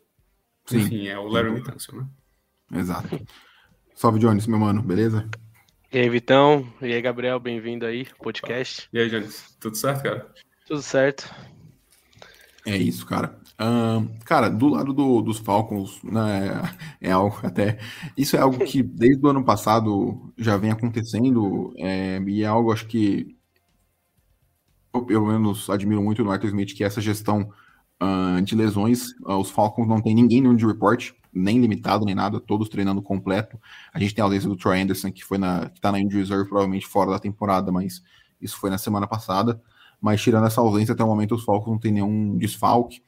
[0.65, 0.80] Sim.
[0.80, 2.08] enfim, é o Larry Mitâncio, né?
[2.74, 3.19] Exato.
[3.93, 5.30] Salve, Jones, meu mano, beleza?
[5.93, 6.65] E aí, Vitão?
[6.82, 7.38] E aí, Gabriel?
[7.38, 8.88] Bem-vindo aí, podcast.
[8.93, 9.58] E aí, Janis?
[9.60, 10.34] Tudo certo, cara?
[10.65, 11.30] Tudo certo.
[12.65, 13.38] É isso, cara.
[14.23, 16.62] Cara, do lado do, dos Falcons, né,
[17.01, 17.77] é algo até.
[18.15, 22.71] Isso é algo que desde o ano passado já vem acontecendo, é, e é algo,
[22.71, 23.36] acho que.
[24.93, 27.51] Eu, pelo menos admiro muito no Arthur Smith, que essa gestão
[28.01, 32.15] uh, de lesões, uh, os Falcons não tem ninguém no de report, nem limitado, nem
[32.15, 33.60] nada, todos treinando completo.
[33.94, 36.20] A gente tem a ausência do Troy Anderson, que foi na, que tá na injury
[36.20, 38.04] reserve, provavelmente fora da temporada, mas
[38.41, 39.62] isso foi na semana passada.
[40.02, 43.02] Mas tirando essa ausência, até o momento os Falcons não tem nenhum desfalque.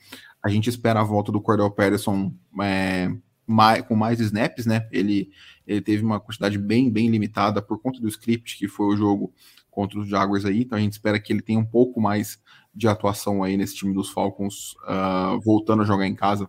[0.44, 3.10] A gente espera a volta do Cordell Patterson é,
[3.48, 4.88] mais, com mais snaps, né?
[4.92, 5.30] Ele,
[5.66, 9.34] ele teve uma quantidade bem, bem limitada por conta do script, que foi o jogo
[9.72, 10.62] contra os Jaguars aí.
[10.62, 12.40] Então a gente espera que ele tenha um pouco mais
[12.76, 16.48] de atuação aí nesse time dos Falcons, uh, voltando a jogar em casa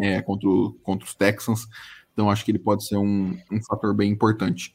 [0.00, 1.66] é, contra, o, contra os Texans.
[2.12, 4.74] Então acho que ele pode ser um, um fator bem importante.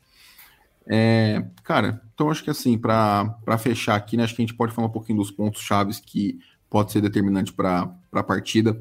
[0.88, 4.74] É, cara, então acho que assim, para fechar aqui, né, acho que a gente pode
[4.74, 8.80] falar um pouquinho dos pontos chaves que pode ser determinante para a partida.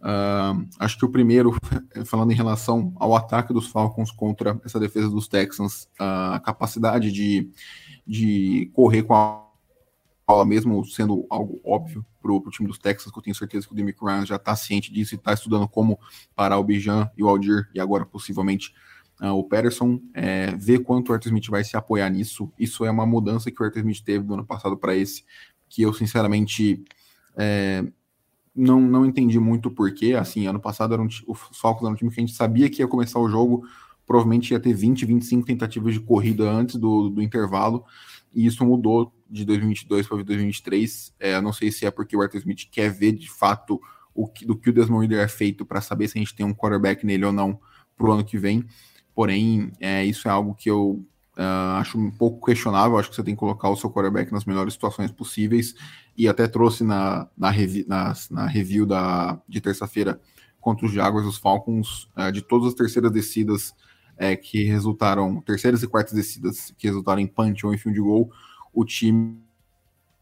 [0.00, 1.56] Uh, acho que o primeiro,
[2.06, 7.10] falando em relação ao ataque dos Falcons contra essa defesa dos Texans, uh, a capacidade
[7.10, 7.50] de,
[8.06, 9.47] de correr com a
[10.46, 13.76] mesmo sendo algo óbvio para o time dos Texas, que eu tenho certeza que o
[13.76, 15.98] Demick Ryan já está ciente disso e está estudando como
[16.36, 18.74] parar o Bijan e o Aldir, e agora possivelmente
[19.22, 22.52] uh, o Patterson, é, ver quanto o Arthur Smith vai se apoiar nisso.
[22.58, 25.24] Isso é uma mudança que o Arthur Smith teve do ano passado para esse,
[25.68, 26.84] que eu sinceramente
[27.36, 27.84] é,
[28.54, 30.14] não, não entendi muito porquê.
[30.14, 32.82] Assim, ano passado era um, o Falcons era um time que a gente sabia que
[32.82, 33.64] ia começar o jogo,
[34.06, 37.84] provavelmente ia ter 20, 25 tentativas de corrida antes do, do intervalo,
[38.38, 41.12] e isso mudou de 2022 para 2023.
[41.18, 43.80] É, não sei se é porque o Arthur Smith quer ver de fato
[44.14, 46.46] o que, do que o Desmond Reader é feito para saber se a gente tem
[46.46, 47.58] um quarterback nele ou não
[47.96, 48.64] para o ano que vem.
[49.12, 51.04] Porém, é, isso é algo que eu
[51.36, 52.96] uh, acho um pouco questionável.
[52.96, 55.74] Acho que você tem que colocar o seu quarterback nas melhores situações possíveis.
[56.16, 60.20] E até trouxe na, na, revi na, na review da, de terça-feira
[60.60, 63.74] contra os Jaguars, os Falcons, uh, de todas as terceiras descidas
[64.18, 68.00] é, que resultaram, terceiras e quartas descidas que resultaram em punch ou em fim de
[68.00, 68.30] gol,
[68.74, 69.38] o time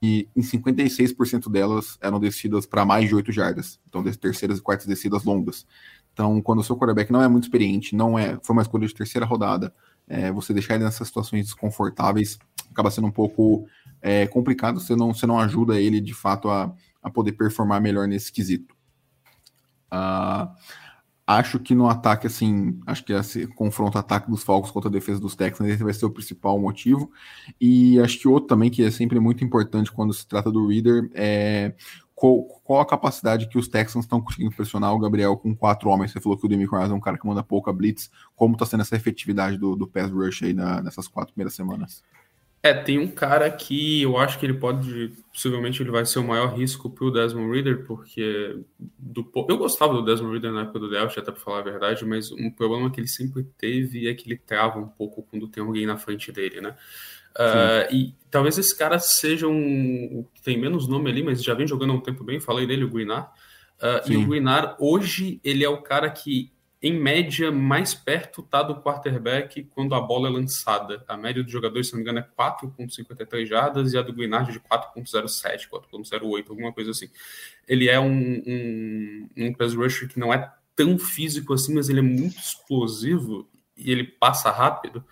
[0.03, 3.81] e em 56% delas eram descidas para mais de 8 jardas.
[3.89, 5.67] Então, terceiras e quartas descidas longas.
[6.13, 8.95] Então, quando o seu quarterback não é muito experiente, não é, foi uma escolha de
[8.95, 9.73] terceira rodada,
[10.07, 12.39] é, você deixar ele nessas situações desconfortáveis
[12.71, 13.67] acaba sendo um pouco
[14.03, 18.07] é, complicado, você não, você não ajuda ele de fato a, a poder performar melhor
[18.07, 18.77] nesse quesito.
[19.93, 20.47] Uh,
[21.27, 25.19] Acho que no ataque, assim, acho que esse confronto ataque dos Falcons contra a defesa
[25.21, 27.11] dos Texans esse vai ser o principal motivo.
[27.61, 31.11] E acho que outro também que é sempre muito importante quando se trata do Reader
[31.15, 31.75] é
[32.15, 36.13] qual, qual a capacidade que os Texans estão conseguindo pressionar o Gabriel com quatro homens.
[36.13, 38.09] Você falou que o Demi Rice é um cara que manda pouca blitz.
[38.37, 42.05] Como está sendo essa efetividade do, do pass rush aí na, nessas quatro primeiras semanas?
[42.63, 46.25] É, tem um cara que eu acho que ele pode, possivelmente ele vai ser o
[46.25, 48.59] maior risco pro Desmond Reader, porque
[48.99, 52.05] do, eu gostava do Desmond Reader na época do Delta, até para falar a verdade,
[52.05, 55.63] mas um problema que ele sempre teve é que ele trava um pouco quando tem
[55.63, 56.75] alguém na frente dele, né?
[57.37, 60.27] Uh, e talvez esse cara seja um.
[60.43, 62.41] tem menos nome ali, mas já vem jogando há um tempo bem.
[62.41, 63.31] Falei dele, o Guinar.
[63.79, 66.51] Uh, e o Guinar, hoje, ele é o cara que
[66.83, 71.03] em média, mais perto tá do quarterback quando a bola é lançada.
[71.09, 74.53] A média dos jogadores, se não me engano, é 4,53 jardas e a do Guinard
[74.53, 77.09] de 4,07, 4,08, alguma coisa assim.
[77.67, 82.01] Ele é um, um, um pass rusher que não é tão físico assim, mas ele
[82.01, 85.03] é muito explosivo e ele passa rápido.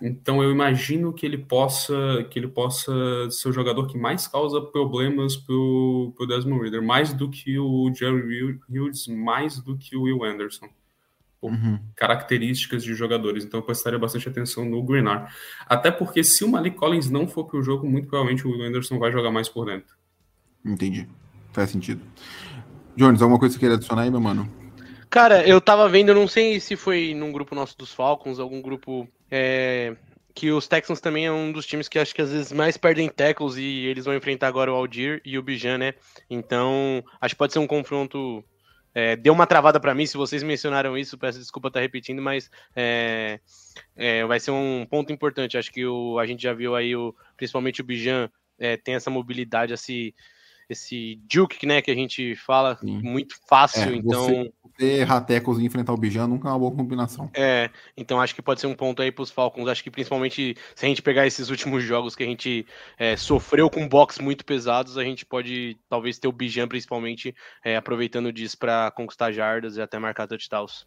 [0.00, 4.60] Então eu imagino que ele possa que ele possa ser o jogador que mais causa
[4.60, 10.02] problemas pro, pro Desmond Reader, mais do que o Jerry Hughes, mais do que o
[10.02, 10.68] Will Anderson
[11.48, 11.78] uhum.
[11.96, 13.44] características de jogadores.
[13.44, 15.32] Então eu prestaria bastante atenção no Greenard.
[15.66, 18.98] Até porque se o Malik Collins não for para o jogo, muito provavelmente o Anderson
[18.98, 19.94] vai jogar mais por dentro.
[20.64, 21.08] Entendi.
[21.52, 22.00] Faz sentido.
[22.96, 24.48] Jones, alguma coisa que você queria adicionar aí, meu mano?
[25.10, 29.08] Cara, eu tava vendo, não sei se foi num grupo nosso dos Falcons, algum grupo
[29.30, 29.96] é,
[30.34, 33.08] que os Texans também é um dos times que acho que às vezes mais perdem
[33.08, 35.94] tackles e eles vão enfrentar agora o Aldir e o Bijan, né?
[36.28, 38.44] Então, acho que pode ser um confronto
[38.94, 42.50] é, deu uma travada para mim, se vocês mencionaram isso, peço desculpa estar repetindo, mas
[42.76, 43.40] é,
[43.96, 45.58] é, vai ser um ponto importante.
[45.58, 49.10] Acho que o, a gente já viu aí, o, principalmente o Bijan, é, tem essa
[49.10, 50.14] mobilidade, esse,
[50.68, 53.00] esse juke, né, que a gente fala Sim.
[53.02, 54.26] muito fácil, é, então...
[54.26, 57.30] Você, errar tackles e enfrentar o Bijan nunca é uma boa combinação.
[57.34, 60.56] É, então acho que pode ser um ponto aí para os Falcons, acho que principalmente
[60.74, 62.66] se a gente pegar esses últimos jogos que a gente
[62.98, 67.34] é, sofreu com box muito pesados, a gente pode talvez ter o Bijan principalmente
[67.64, 70.86] é, aproveitando disso para conquistar jardas e até marcar touchdowns.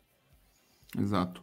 [0.97, 1.41] Exato.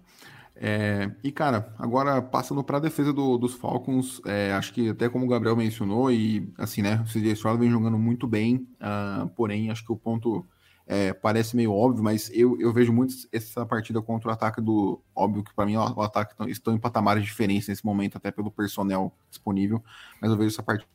[0.56, 5.08] É, e, cara, agora passando para a defesa do, dos Falcons, é, acho que até
[5.08, 9.28] como o Gabriel mencionou, e assim, né, o CJ Stroud vem jogando muito bem, uh,
[9.30, 10.46] porém, acho que o ponto
[10.86, 15.00] é, parece meio óbvio, mas eu, eu vejo muito essa partida contra o ataque do.
[15.14, 19.12] Óbvio que para mim o, ataque estão em patamares diferentes nesse momento, até pelo personnel
[19.30, 19.82] disponível,
[20.20, 20.88] mas eu vejo essa partida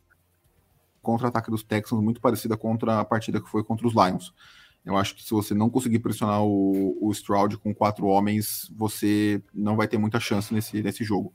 [1.02, 4.34] contra o ataque dos Texans muito parecida contra a partida que foi contra os Lions.
[4.86, 9.41] Eu acho que se você não conseguir pressionar o, o Stroud com quatro homens, você
[9.54, 11.34] não vai ter muita chance nesse, nesse jogo.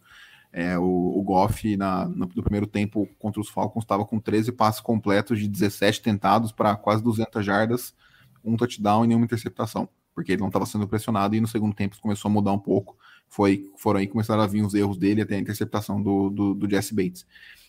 [0.53, 4.53] É, o, o Goff, na, no, no, primeiro tempo contra os Falcons, estava com 13
[4.53, 7.95] passes completos de 17 tentados para quase 200 jardas,
[8.44, 11.96] um touchdown e nenhuma interceptação, porque ele não estava sendo pressionado e no segundo tempo
[12.00, 12.96] começou a mudar um pouco.
[13.28, 16.54] Foi, foram aí que começaram a vir os erros dele até a interceptação do, do,
[16.54, 17.26] do Jesse Bates.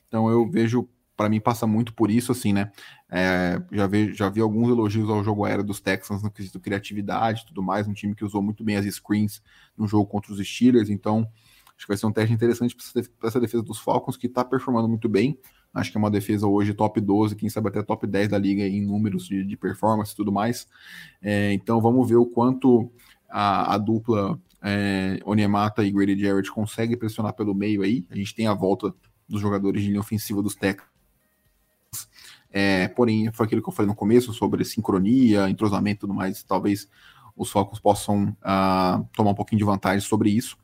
[0.08, 2.72] Então eu vejo para mim passa muito por isso, assim, né?
[3.10, 7.44] É, já, vi, já vi alguns elogios ao jogo aéreo dos Texans no quesito criatividade
[7.44, 9.42] e tudo mais, um time que usou muito bem as screens
[9.78, 11.28] no jogo contra os Steelers, então
[11.76, 12.76] acho que vai ser um teste interessante
[13.20, 15.38] para essa defesa dos Falcons, que está performando muito bem.
[15.76, 18.64] Acho que é uma defesa hoje top 12, quem sabe até top 10 da liga
[18.64, 20.68] em números de, de performance e tudo mais.
[21.22, 22.90] É, então vamos ver o quanto
[23.30, 28.08] a, a dupla é, Onyemata e Grady Jarrett consegue pressionar pelo meio aí.
[28.10, 28.96] A gente tem a volta
[29.28, 30.88] dos jogadores de linha ofensiva dos Texans.
[32.50, 36.42] É, porém, foi aquilo que eu falei no começo sobre sincronia, entrosamento e tudo mais.
[36.42, 36.90] Talvez
[37.36, 40.58] os Falcons possam uh, tomar um pouquinho de vantagem sobre isso.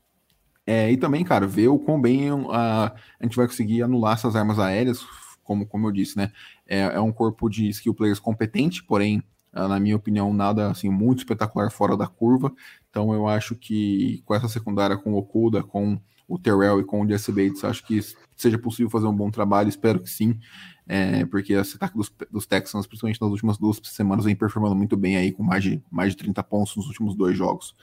[0.65, 2.93] É, e também, cara, ver o quão bem uh, a
[3.23, 4.99] gente vai conseguir anular essas armas aéreas,
[5.43, 6.31] como, como eu disse, né?
[6.67, 10.89] É, é um corpo de skill players competente, porém, uh, na minha opinião, nada assim
[10.89, 12.53] muito espetacular fora da curva.
[12.89, 17.01] Então eu acho que com essa secundária, com o Okuda, com o Terrell e com
[17.01, 17.99] o Jesse Bates, acho que
[18.37, 20.39] seja possível fazer um bom trabalho, espero que sim,
[20.87, 24.95] é, porque esse ataque dos, dos, Texans, principalmente nas últimas duas semanas, vem performando muito
[24.95, 27.75] bem aí, com mais de, mais de 30 pontos nos últimos dois jogos.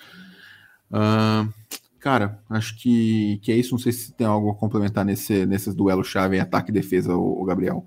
[0.90, 1.52] Uh,
[2.00, 5.74] cara, acho que, que é isso, não sei se tem algo a complementar nesse, nesses
[5.74, 7.86] duelos chave ataque e defesa, o, Gabriel.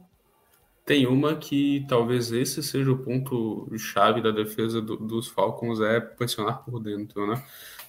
[0.85, 5.99] Tem uma que talvez esse seja o ponto chave da defesa do, dos Falcons, é
[5.99, 7.41] pressionar por dentro, né?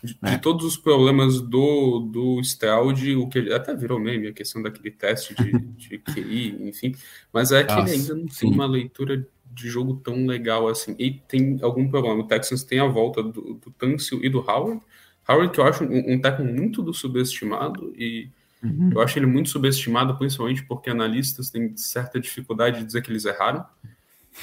[0.02, 0.30] De, é.
[0.32, 4.90] de, todos os problemas do, do Stroud, o que até virou meme, a questão daquele
[4.90, 6.94] teste de, de QI, enfim,
[7.32, 8.46] mas é que Nossa, ele ainda não sim.
[8.46, 10.94] tem uma leitura de jogo tão legal assim.
[10.98, 12.20] E tem algum problema.
[12.20, 14.80] O Texans tem a volta do, do Tâncio e do Howard.
[15.28, 18.28] Howard, que eu acho um, um tackle muito do subestimado e
[18.62, 18.90] Uhum.
[18.92, 23.24] Eu acho ele muito subestimado, principalmente porque analistas têm certa dificuldade de dizer que eles
[23.24, 23.66] erraram.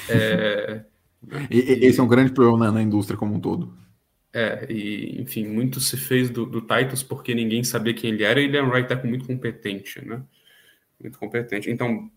[0.08, 0.84] É,
[1.50, 3.72] e, esse é um grande problema na, na, indústria como um todo.
[4.32, 8.40] É, e enfim, muito se fez do, do Titus porque ninguém sabia quem ele era,
[8.40, 10.22] e ele é um right tackle muito competente, né?
[11.00, 11.70] Muito competente.
[11.70, 12.10] Então,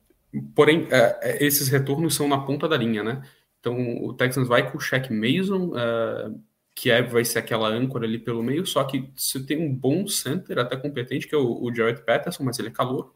[0.54, 3.24] porém, é, é, esses retornos são na ponta da linha, né?
[3.60, 6.38] Então, o Texans vai com o Shaq Mason, uh,
[6.76, 10.08] que é, vai ser aquela âncora ali pelo meio, só que você tem um bom
[10.08, 13.14] center, até competente, que é o, o Jared Patterson, mas ele é calor.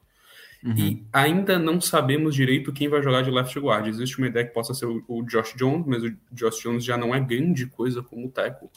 [0.63, 0.75] Uhum.
[0.75, 3.87] E ainda não sabemos direito quem vai jogar de left guard.
[3.87, 6.97] Existe uma ideia que possa ser o, o Josh Jones, mas o Josh Jones já
[6.97, 8.69] não é grande coisa como tackle.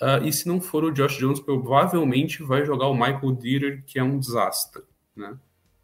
[0.00, 3.98] Uh, e se não for o Josh Jones, provavelmente vai jogar o Michael Dieter, que
[3.98, 4.82] é um desastre.
[5.14, 5.36] Né?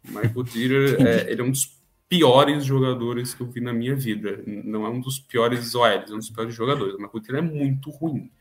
[0.07, 1.76] O Michael Dieter é, ele é um dos
[2.09, 4.41] piores jogadores que eu vi na minha vida.
[4.45, 6.95] Não é um dos piores OLs, é um dos piores jogadores.
[6.95, 8.31] O Michael Dieter é muito ruim.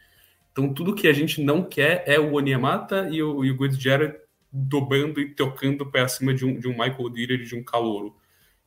[0.52, 3.82] Então, tudo que a gente não quer é o Onyemata e o, e o Good
[3.82, 4.14] Jared
[4.50, 8.16] dobrando e tocando para cima de um, de um Michael Dieter e de um Calouro.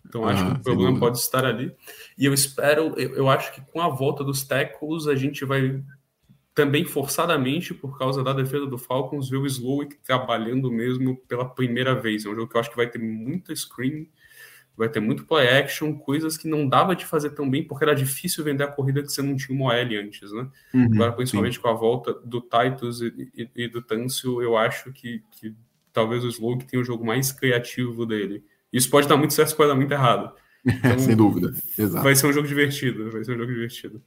[0.05, 1.71] Então, acho que o problema pode estar ali.
[2.17, 5.83] E eu espero, eu, eu, acho que com a volta dos tackles, a gente vai
[6.53, 11.95] também forçadamente, por causa da defesa do Falcons, ver o Slowick trabalhando mesmo pela primeira
[11.95, 12.25] vez.
[12.25, 14.09] É um jogo que eu acho que vai ter muita screen,
[14.79, 17.93] vai ter muito play action, coisas que não dava de fazer tão bem, porque era
[17.93, 20.47] difícil vender a corrida que você não tinha uma OL antes, né?
[20.73, 21.61] Uhum, Agora, principalmente sim.
[21.61, 25.53] com a volta do Titus e, e, e do Tâncio, eu acho que, que
[25.91, 28.41] talvez o Slug tenha o jogo mais criativo dele.
[28.71, 30.31] Isso pode dar muito certo, pode dar muito errado.
[30.65, 32.03] Então, Sem dúvida, exato.
[32.03, 34.01] Vai ser um jogo divertido, vai ser um jogo divertido.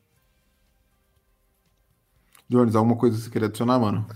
[2.48, 4.06] Jones, alguma coisa que você queria adicionar, mano?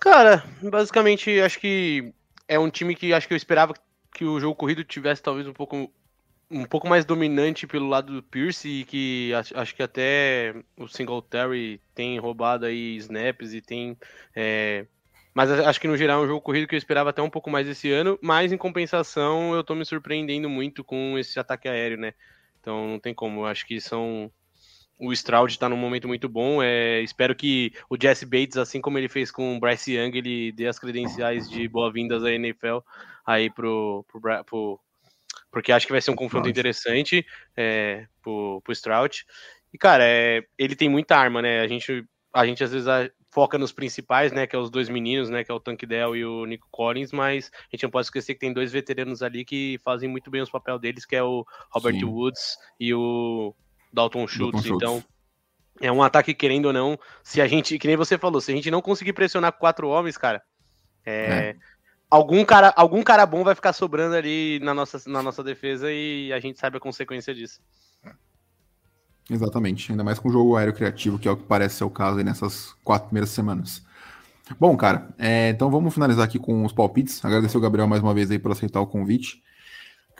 [0.00, 2.12] Cara, basicamente, acho que
[2.46, 3.80] é um time que acho que eu esperava que
[4.24, 5.90] o jogo corrido tivesse talvez um pouco
[6.50, 11.80] um pouco mais dominante pelo lado do Pierce e que acho que até o Singletary
[11.94, 13.96] tem roubado aí snaps e tem
[14.34, 14.84] é,
[15.32, 17.48] mas acho que no geral é um jogo corrido que eu esperava até um pouco
[17.50, 21.98] mais esse ano, mas em compensação eu tô me surpreendendo muito com esse ataque aéreo,
[21.98, 22.14] né?
[22.60, 24.30] Então não tem como, eu acho que são
[25.00, 26.62] o Stroud está num momento muito bom.
[26.62, 30.52] É, espero que o Jesse Bates, assim como ele fez com o Bryce Young, ele
[30.52, 32.78] dê as credenciais de boas-vindas à NFL
[33.24, 34.80] aí pro, pro, pro,
[35.50, 37.24] porque acho que vai ser um confronto interessante
[37.56, 39.24] é, pro, pro Stroud.
[39.72, 41.60] E, cara, é, ele tem muita arma, né?
[41.60, 42.86] A gente, a gente às vezes
[43.30, 44.46] foca nos principais, né?
[44.46, 45.42] Que é os dois meninos, né?
[45.42, 48.34] Que é o Tank Dell e o Nico Collins, mas a gente não pode esquecer
[48.34, 51.46] que tem dois veteranos ali que fazem muito bem os papéis deles, que é o
[51.70, 52.04] Robert Sim.
[52.04, 53.54] Woods e o
[53.92, 54.62] Dalton Schultz.
[54.62, 55.04] Dalton então,
[55.80, 58.54] é um ataque, querendo ou não, se a gente, que nem você falou, se a
[58.54, 60.42] gente não conseguir pressionar quatro homens, cara,
[61.04, 61.56] é, é.
[62.10, 66.32] algum cara, algum cara bom vai ficar sobrando ali na nossa, na nossa defesa e
[66.32, 67.60] a gente sabe a consequência disso.
[69.30, 71.90] Exatamente, ainda mais com o jogo aéreo criativo, que é o que parece ser o
[71.90, 73.82] caso aí nessas quatro primeiras semanas.
[74.58, 77.24] Bom, cara, é, então vamos finalizar aqui com os palpites.
[77.24, 79.40] Agradecer o Gabriel mais uma vez aí por aceitar o convite.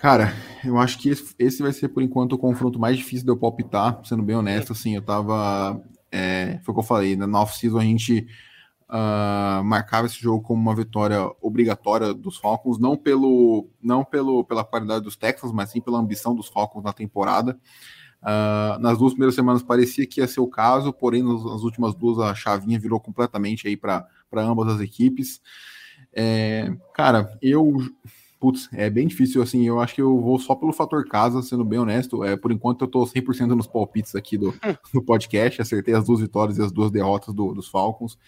[0.01, 0.33] Cara,
[0.65, 4.01] eu acho que esse, vai ser, por enquanto, o confronto mais difícil de eu palpitar,
[4.03, 5.79] sendo bem honesto, assim, eu tava,
[6.11, 8.27] é, foi o que eu falei, né, na off-season a gente
[8.89, 14.65] uh, marcava esse jogo como uma vitória obrigatória dos Falcons, não pelo, não pelo, pela
[14.65, 17.59] qualidade dos Texans, mas sim pela ambição dos Falcons na temporada.
[18.23, 22.19] Uh, nas duas primeiras semanas parecia que ia ser o caso, porém nas últimas duas
[22.19, 25.43] a chavinha virou completamente aí para ambas as equipes.
[26.15, 27.77] É, cara, eu
[28.41, 31.63] Putz, é bem difícil, assim, eu acho que eu vou só pelo fator casa, sendo
[31.63, 34.55] bem honesto, é, por enquanto eu tô 100% nos palpites aqui do,
[34.95, 38.19] do podcast, acertei as duas vitórias e as duas derrotas do, dos Falcons,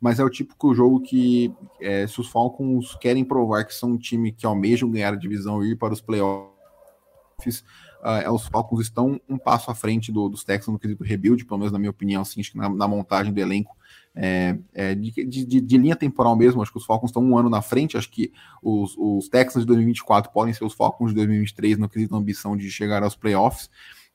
[0.00, 3.98] mas é o típico jogo que, é, se os Falcons querem provar que são um
[3.98, 7.64] time que almejam ganhar a divisão e ir para os playoffs,
[8.04, 11.58] uh, os Falcons estão um passo à frente do, dos Texans no quesito rebuild, pelo
[11.58, 13.76] menos na minha opinião, assim, na, na montagem do elenco.
[14.18, 17.50] É, é, de, de, de, linha temporal mesmo, acho que os Falcons estão um ano
[17.50, 21.76] na frente, acho que os, os Texans de 2024 podem ser os Falcons de 2023
[21.76, 23.68] no quesito ambição de chegar aos playoffs,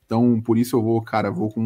[0.04, 1.62] então por isso eu vou, cara, vou com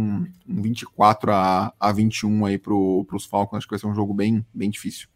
[0.47, 4.13] um 24 a, a 21 aí para os Falcons, acho que vai ser um jogo
[4.13, 5.09] bem, bem difícil.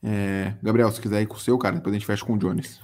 [0.00, 2.38] É, Gabriel, se quiser ir com o seu, cara, depois a gente fecha com o
[2.38, 2.80] Jones.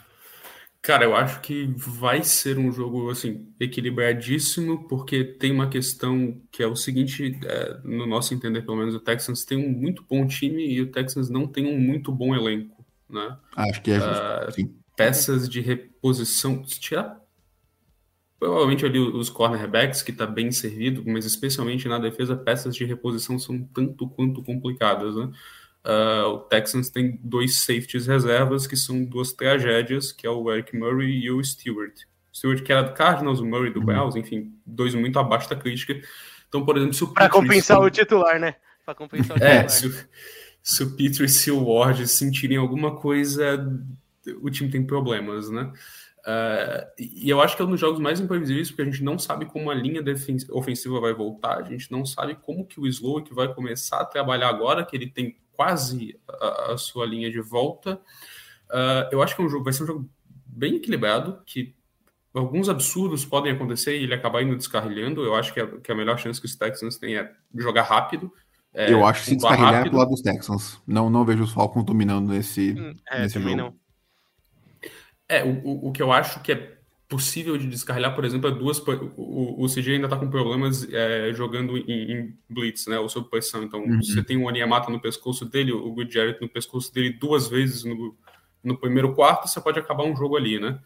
[0.82, 6.60] Cara, eu acho que vai ser um jogo assim equilibradíssimo, porque tem uma questão que
[6.60, 10.26] é o seguinte, é, no nosso entender, pelo menos, o Texans tem um muito bom
[10.26, 13.38] time e o Texans não tem um muito bom elenco, né?
[13.54, 17.22] Acho que é justo, uh, Peças de reposição, tirar
[18.42, 23.38] provavelmente ali os cornerbacks, que está bem servido, mas especialmente na defesa, peças de reposição
[23.38, 25.30] são tanto quanto complicadas, né?
[25.84, 30.76] Uh, o Texans tem dois safeties reservas que são duas tragédias, que é o Eric
[30.76, 31.94] Murray e o Stewart.
[32.32, 33.86] Stewart que era do Cardinals, o Murray do uhum.
[33.86, 36.00] Browns, enfim, dois muito abaixo da crítica.
[36.48, 38.54] Então, por exemplo, se o Para compensar o titular, né?
[38.86, 39.64] Para compensar o é, titular.
[39.64, 40.08] É, se o,
[40.62, 43.68] se o Petrie e o Ward sentirem alguma coisa,
[44.40, 45.72] o time tem problemas, né?
[46.24, 49.18] Uh, e eu acho que é um dos jogos mais imprevisíveis, porque a gente não
[49.18, 50.00] sabe como a linha
[50.50, 54.48] ofensiva vai voltar, a gente não sabe como que o Slow vai começar a trabalhar
[54.48, 58.00] agora, que ele tem quase a, a sua linha de volta.
[58.70, 60.10] Uh, eu acho que é um jogo, vai ser um jogo
[60.46, 61.74] bem equilibrado, que
[62.34, 65.22] alguns absurdos podem acontecer e ele acabar indo descarrilhando.
[65.22, 68.32] Eu acho que, é, que a melhor chance que os Texans têm é jogar rápido.
[68.74, 69.86] É, eu acho que se descarrilhar rápido.
[69.86, 70.80] é pro lado dos Texans.
[70.86, 73.56] Não, não vejo os Falcons dominando nesse, hum, é, nesse jogo.
[73.56, 73.74] Não.
[75.28, 76.81] É, o, o que eu acho que é
[77.12, 78.78] possível de descarrilhar, por exemplo, é duas.
[79.18, 82.98] O, o CG ainda está com problemas é, jogando em, em, blitz, né?
[82.98, 83.62] Ou sob pressão.
[83.62, 84.02] Então, uhum.
[84.02, 87.84] você tem o Oniamata no pescoço dele, o Good Jarrett no pescoço dele duas vezes
[87.84, 88.16] no,
[88.64, 90.80] no primeiro quarto, você pode acabar um jogo ali, né?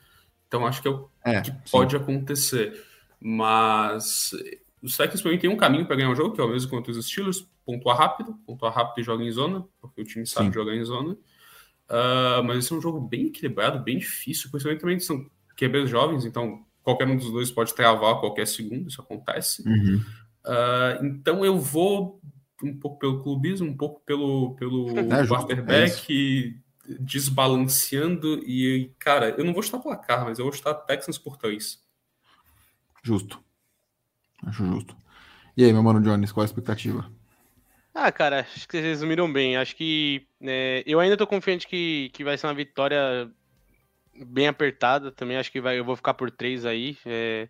[0.49, 2.83] Então, acho que é o é, que pode acontecer.
[3.21, 4.33] Mas
[4.83, 6.69] os Texans, para mim, tem um caminho para ganhar o jogo, que é o mesmo
[6.69, 10.49] quanto os Steelers: pontuar rápido, pontuar rápido e joga em zona, porque o time sabe
[10.49, 10.55] sim.
[10.55, 11.13] jogar em zona.
[11.89, 15.25] Uh, mas esse é um jogo bem equilibrado, bem difícil, principalmente também são
[15.57, 19.69] QBs jovens, então qualquer um dos dois pode travar qualquer segundo, isso acontece.
[19.69, 20.01] Uhum.
[20.45, 22.21] Uh, então eu vou
[22.63, 26.67] um pouco pelo clubismo, um pouco pelo, pelo é, quarterback é
[27.01, 31.81] desbalanceando e, cara, eu não vou estar placar, mas eu vou estar Texans por três.
[33.03, 33.41] Justo.
[34.45, 34.97] Acho justo.
[35.57, 37.11] E aí, meu mano Jones, qual a expectativa?
[37.95, 39.57] Ah, cara, acho que vocês resumiram bem.
[39.57, 43.31] Acho que é, eu ainda tô confiante que, que vai ser uma vitória
[44.25, 45.37] bem apertada também.
[45.37, 46.97] Acho que vai, eu vou ficar por três aí.
[47.05, 47.49] É,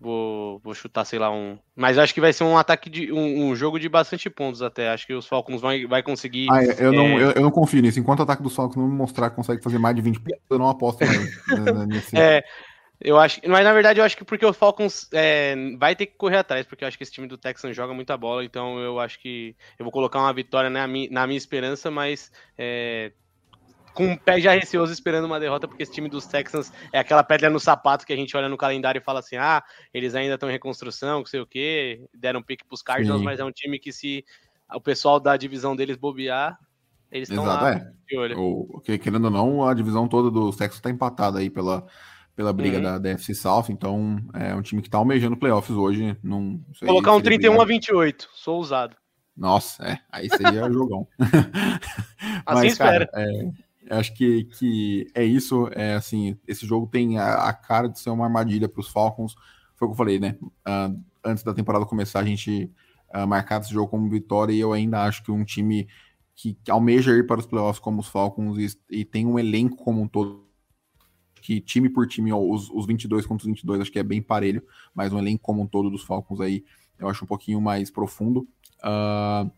[0.00, 1.58] vou, vou chutar, sei lá, um.
[1.74, 3.12] Mas acho que vai ser um ataque de.
[3.12, 4.90] um, um jogo de bastante pontos até.
[4.90, 6.48] Acho que os Falcons vão vai conseguir.
[6.50, 6.96] Ah, eu, é...
[6.96, 7.98] não, eu, eu, não confio nisso.
[7.98, 10.58] Enquanto o ataque dos Falcons não mostrar que consegue fazer mais de 20 pontos, eu
[10.58, 12.16] não aposto mais, né, né, nesse.
[12.16, 12.44] É.
[13.00, 16.16] Eu acho, mas na verdade eu acho que porque o Falcons é, vai ter que
[16.16, 19.00] correr atrás, porque eu acho que esse time do Texans joga muita bola, então eu
[19.00, 23.12] acho que eu vou colocar uma vitória na minha, na minha esperança, mas é,
[23.94, 27.22] com o pé já receoso esperando uma derrota, porque esse time dos Texans é aquela
[27.22, 29.62] pedra no sapato que a gente olha no calendário e fala assim: ah,
[29.94, 33.24] eles ainda estão em reconstrução, não sei o quê, deram pique pros Cardinals, Sim.
[33.24, 34.24] mas é um time que se
[34.74, 36.58] o pessoal da divisão deles bobear,
[37.10, 37.90] eles estão lá é.
[38.08, 38.38] de olho.
[38.38, 41.86] O, querendo ou não, a divisão toda dos Texans está empatada aí pela,
[42.34, 42.82] pela briga uhum.
[42.82, 46.16] da, da FC South, então é um time que está almejando playoffs hoje.
[46.22, 48.96] Não, Colocar um 31 a 28, sou ousado.
[49.36, 51.06] Nossa, é, aí seria jogão.
[52.46, 53.50] assim Mas, cara, é,
[53.90, 55.68] Acho que, que é isso.
[55.72, 59.34] É assim, esse jogo tem a, a cara de ser uma armadilha para os Falcons.
[59.76, 60.36] Foi o que eu falei, né?
[60.42, 62.70] Uh, antes da temporada começar, a gente
[63.14, 65.88] uh, marcar esse jogo como vitória e eu ainda acho que um time
[66.34, 69.76] que, que almeja ir para os playoffs como os Falcons e, e, tem um elenco
[69.76, 70.44] como um todo
[71.40, 74.62] que time por time, os, os 22 contra os 22, acho que é bem parelho,
[74.94, 76.64] mas um elenco como um todo dos Falcons aí
[76.98, 78.48] eu acho um pouquinho mais profundo.
[78.80, 79.50] Uh,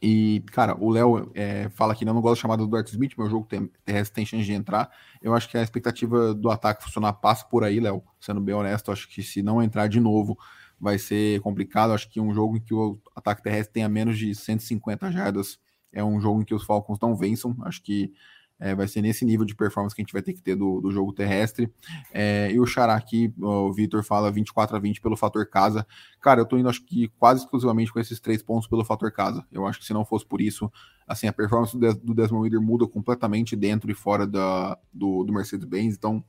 [0.00, 3.28] e, cara, o Léo é, fala que não gosta da chamada do Art Smith, meu
[3.28, 4.90] jogo tem, terrestre tem chance de entrar.
[5.20, 8.02] Eu acho que a expectativa do ataque funcionar passa por aí, Léo.
[8.20, 10.38] Sendo bem honesto, acho que se não entrar de novo
[10.80, 11.92] vai ser complicado.
[11.92, 15.58] Acho que um jogo em que o ataque terrestre tenha menos de 150 jardas
[15.92, 17.56] é um jogo em que os Falcons não vençam.
[17.62, 18.12] Acho que
[18.60, 20.80] é, vai ser nesse nível de performance que a gente vai ter que ter do,
[20.80, 21.72] do jogo terrestre.
[22.12, 25.86] É, e o Xará aqui, o Vitor fala 24 a 20 pelo fator casa.
[26.20, 29.46] Cara, eu tô indo acho que quase exclusivamente com esses três pontos pelo fator casa.
[29.52, 30.70] Eu acho que se não fosse por isso,
[31.06, 35.32] assim, a performance do, do Desmond Reader muda completamente dentro e fora da, do, do
[35.32, 35.94] Mercedes-Benz.
[35.94, 36.24] Então,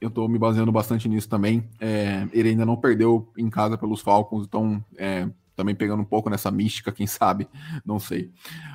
[0.00, 1.70] eu tô me baseando bastante nisso também.
[1.80, 6.30] É, ele ainda não perdeu em casa pelos Falcons, então é, também pegando um pouco
[6.30, 7.48] nessa mística, quem sabe,
[7.84, 8.32] não sei.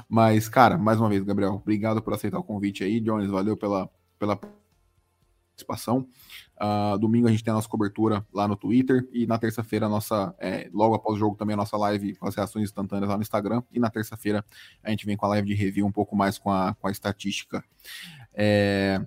[0.07, 2.99] Mas, cara, mais uma vez, Gabriel, obrigado por aceitar o convite aí.
[2.99, 4.39] Jones, valeu pela, pela
[5.57, 6.07] participação.
[6.59, 10.36] Uh, domingo a gente tem a nossa cobertura lá no Twitter e na terça-feira, nossa
[10.39, 13.21] é, logo após o jogo, também a nossa live com as reações instantâneas lá no
[13.21, 13.61] Instagram.
[13.71, 14.45] E na terça-feira
[14.84, 16.91] a gente vem com a live de review um pouco mais com a, com a
[16.91, 17.63] estatística.
[18.34, 19.05] É...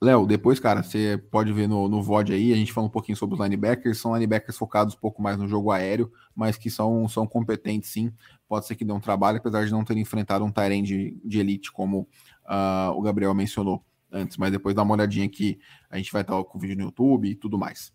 [0.00, 3.16] Léo, depois, cara, você pode ver no, no VOD aí, a gente fala um pouquinho
[3.16, 3.98] sobre os linebackers.
[3.98, 8.12] São linebackers focados um pouco mais no jogo aéreo, mas que são, são competentes sim.
[8.46, 11.38] Pode ser que dê um trabalho, apesar de não ter enfrentado um Tyrande de, de
[11.38, 12.00] elite, como
[12.44, 13.82] uh, o Gabriel mencionou
[14.12, 15.58] antes, mas depois dá uma olhadinha que
[15.90, 17.92] a gente vai estar com o vídeo no YouTube e tudo mais.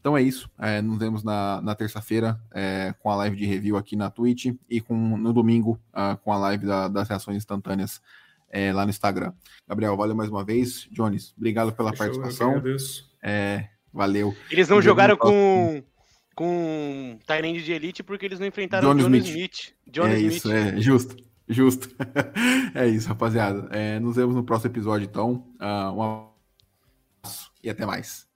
[0.00, 0.50] Então é isso.
[0.58, 4.46] É, nos vemos na, na terça-feira é, com a live de review aqui na Twitch
[4.68, 8.00] e com, no domingo uh, com a live da, das reações instantâneas
[8.52, 9.32] é, lá no Instagram.
[9.66, 10.86] Gabriel, valeu mais uma vez.
[10.92, 12.62] Jones, obrigado pela Fechou, participação.
[13.22, 14.36] É, valeu.
[14.50, 15.82] Eles não jogaram com,
[16.34, 19.26] com Tyrande de Elite porque eles não enfrentaram Johnny Smith.
[19.26, 19.74] Smith.
[19.86, 20.36] Johnny é Smith.
[20.36, 21.16] isso, é justo.
[21.48, 21.88] Justo.
[22.74, 23.68] é isso, rapaziada.
[23.72, 25.46] É, nos vemos no próximo episódio, então.
[25.60, 28.31] Uh, um abraço e até mais.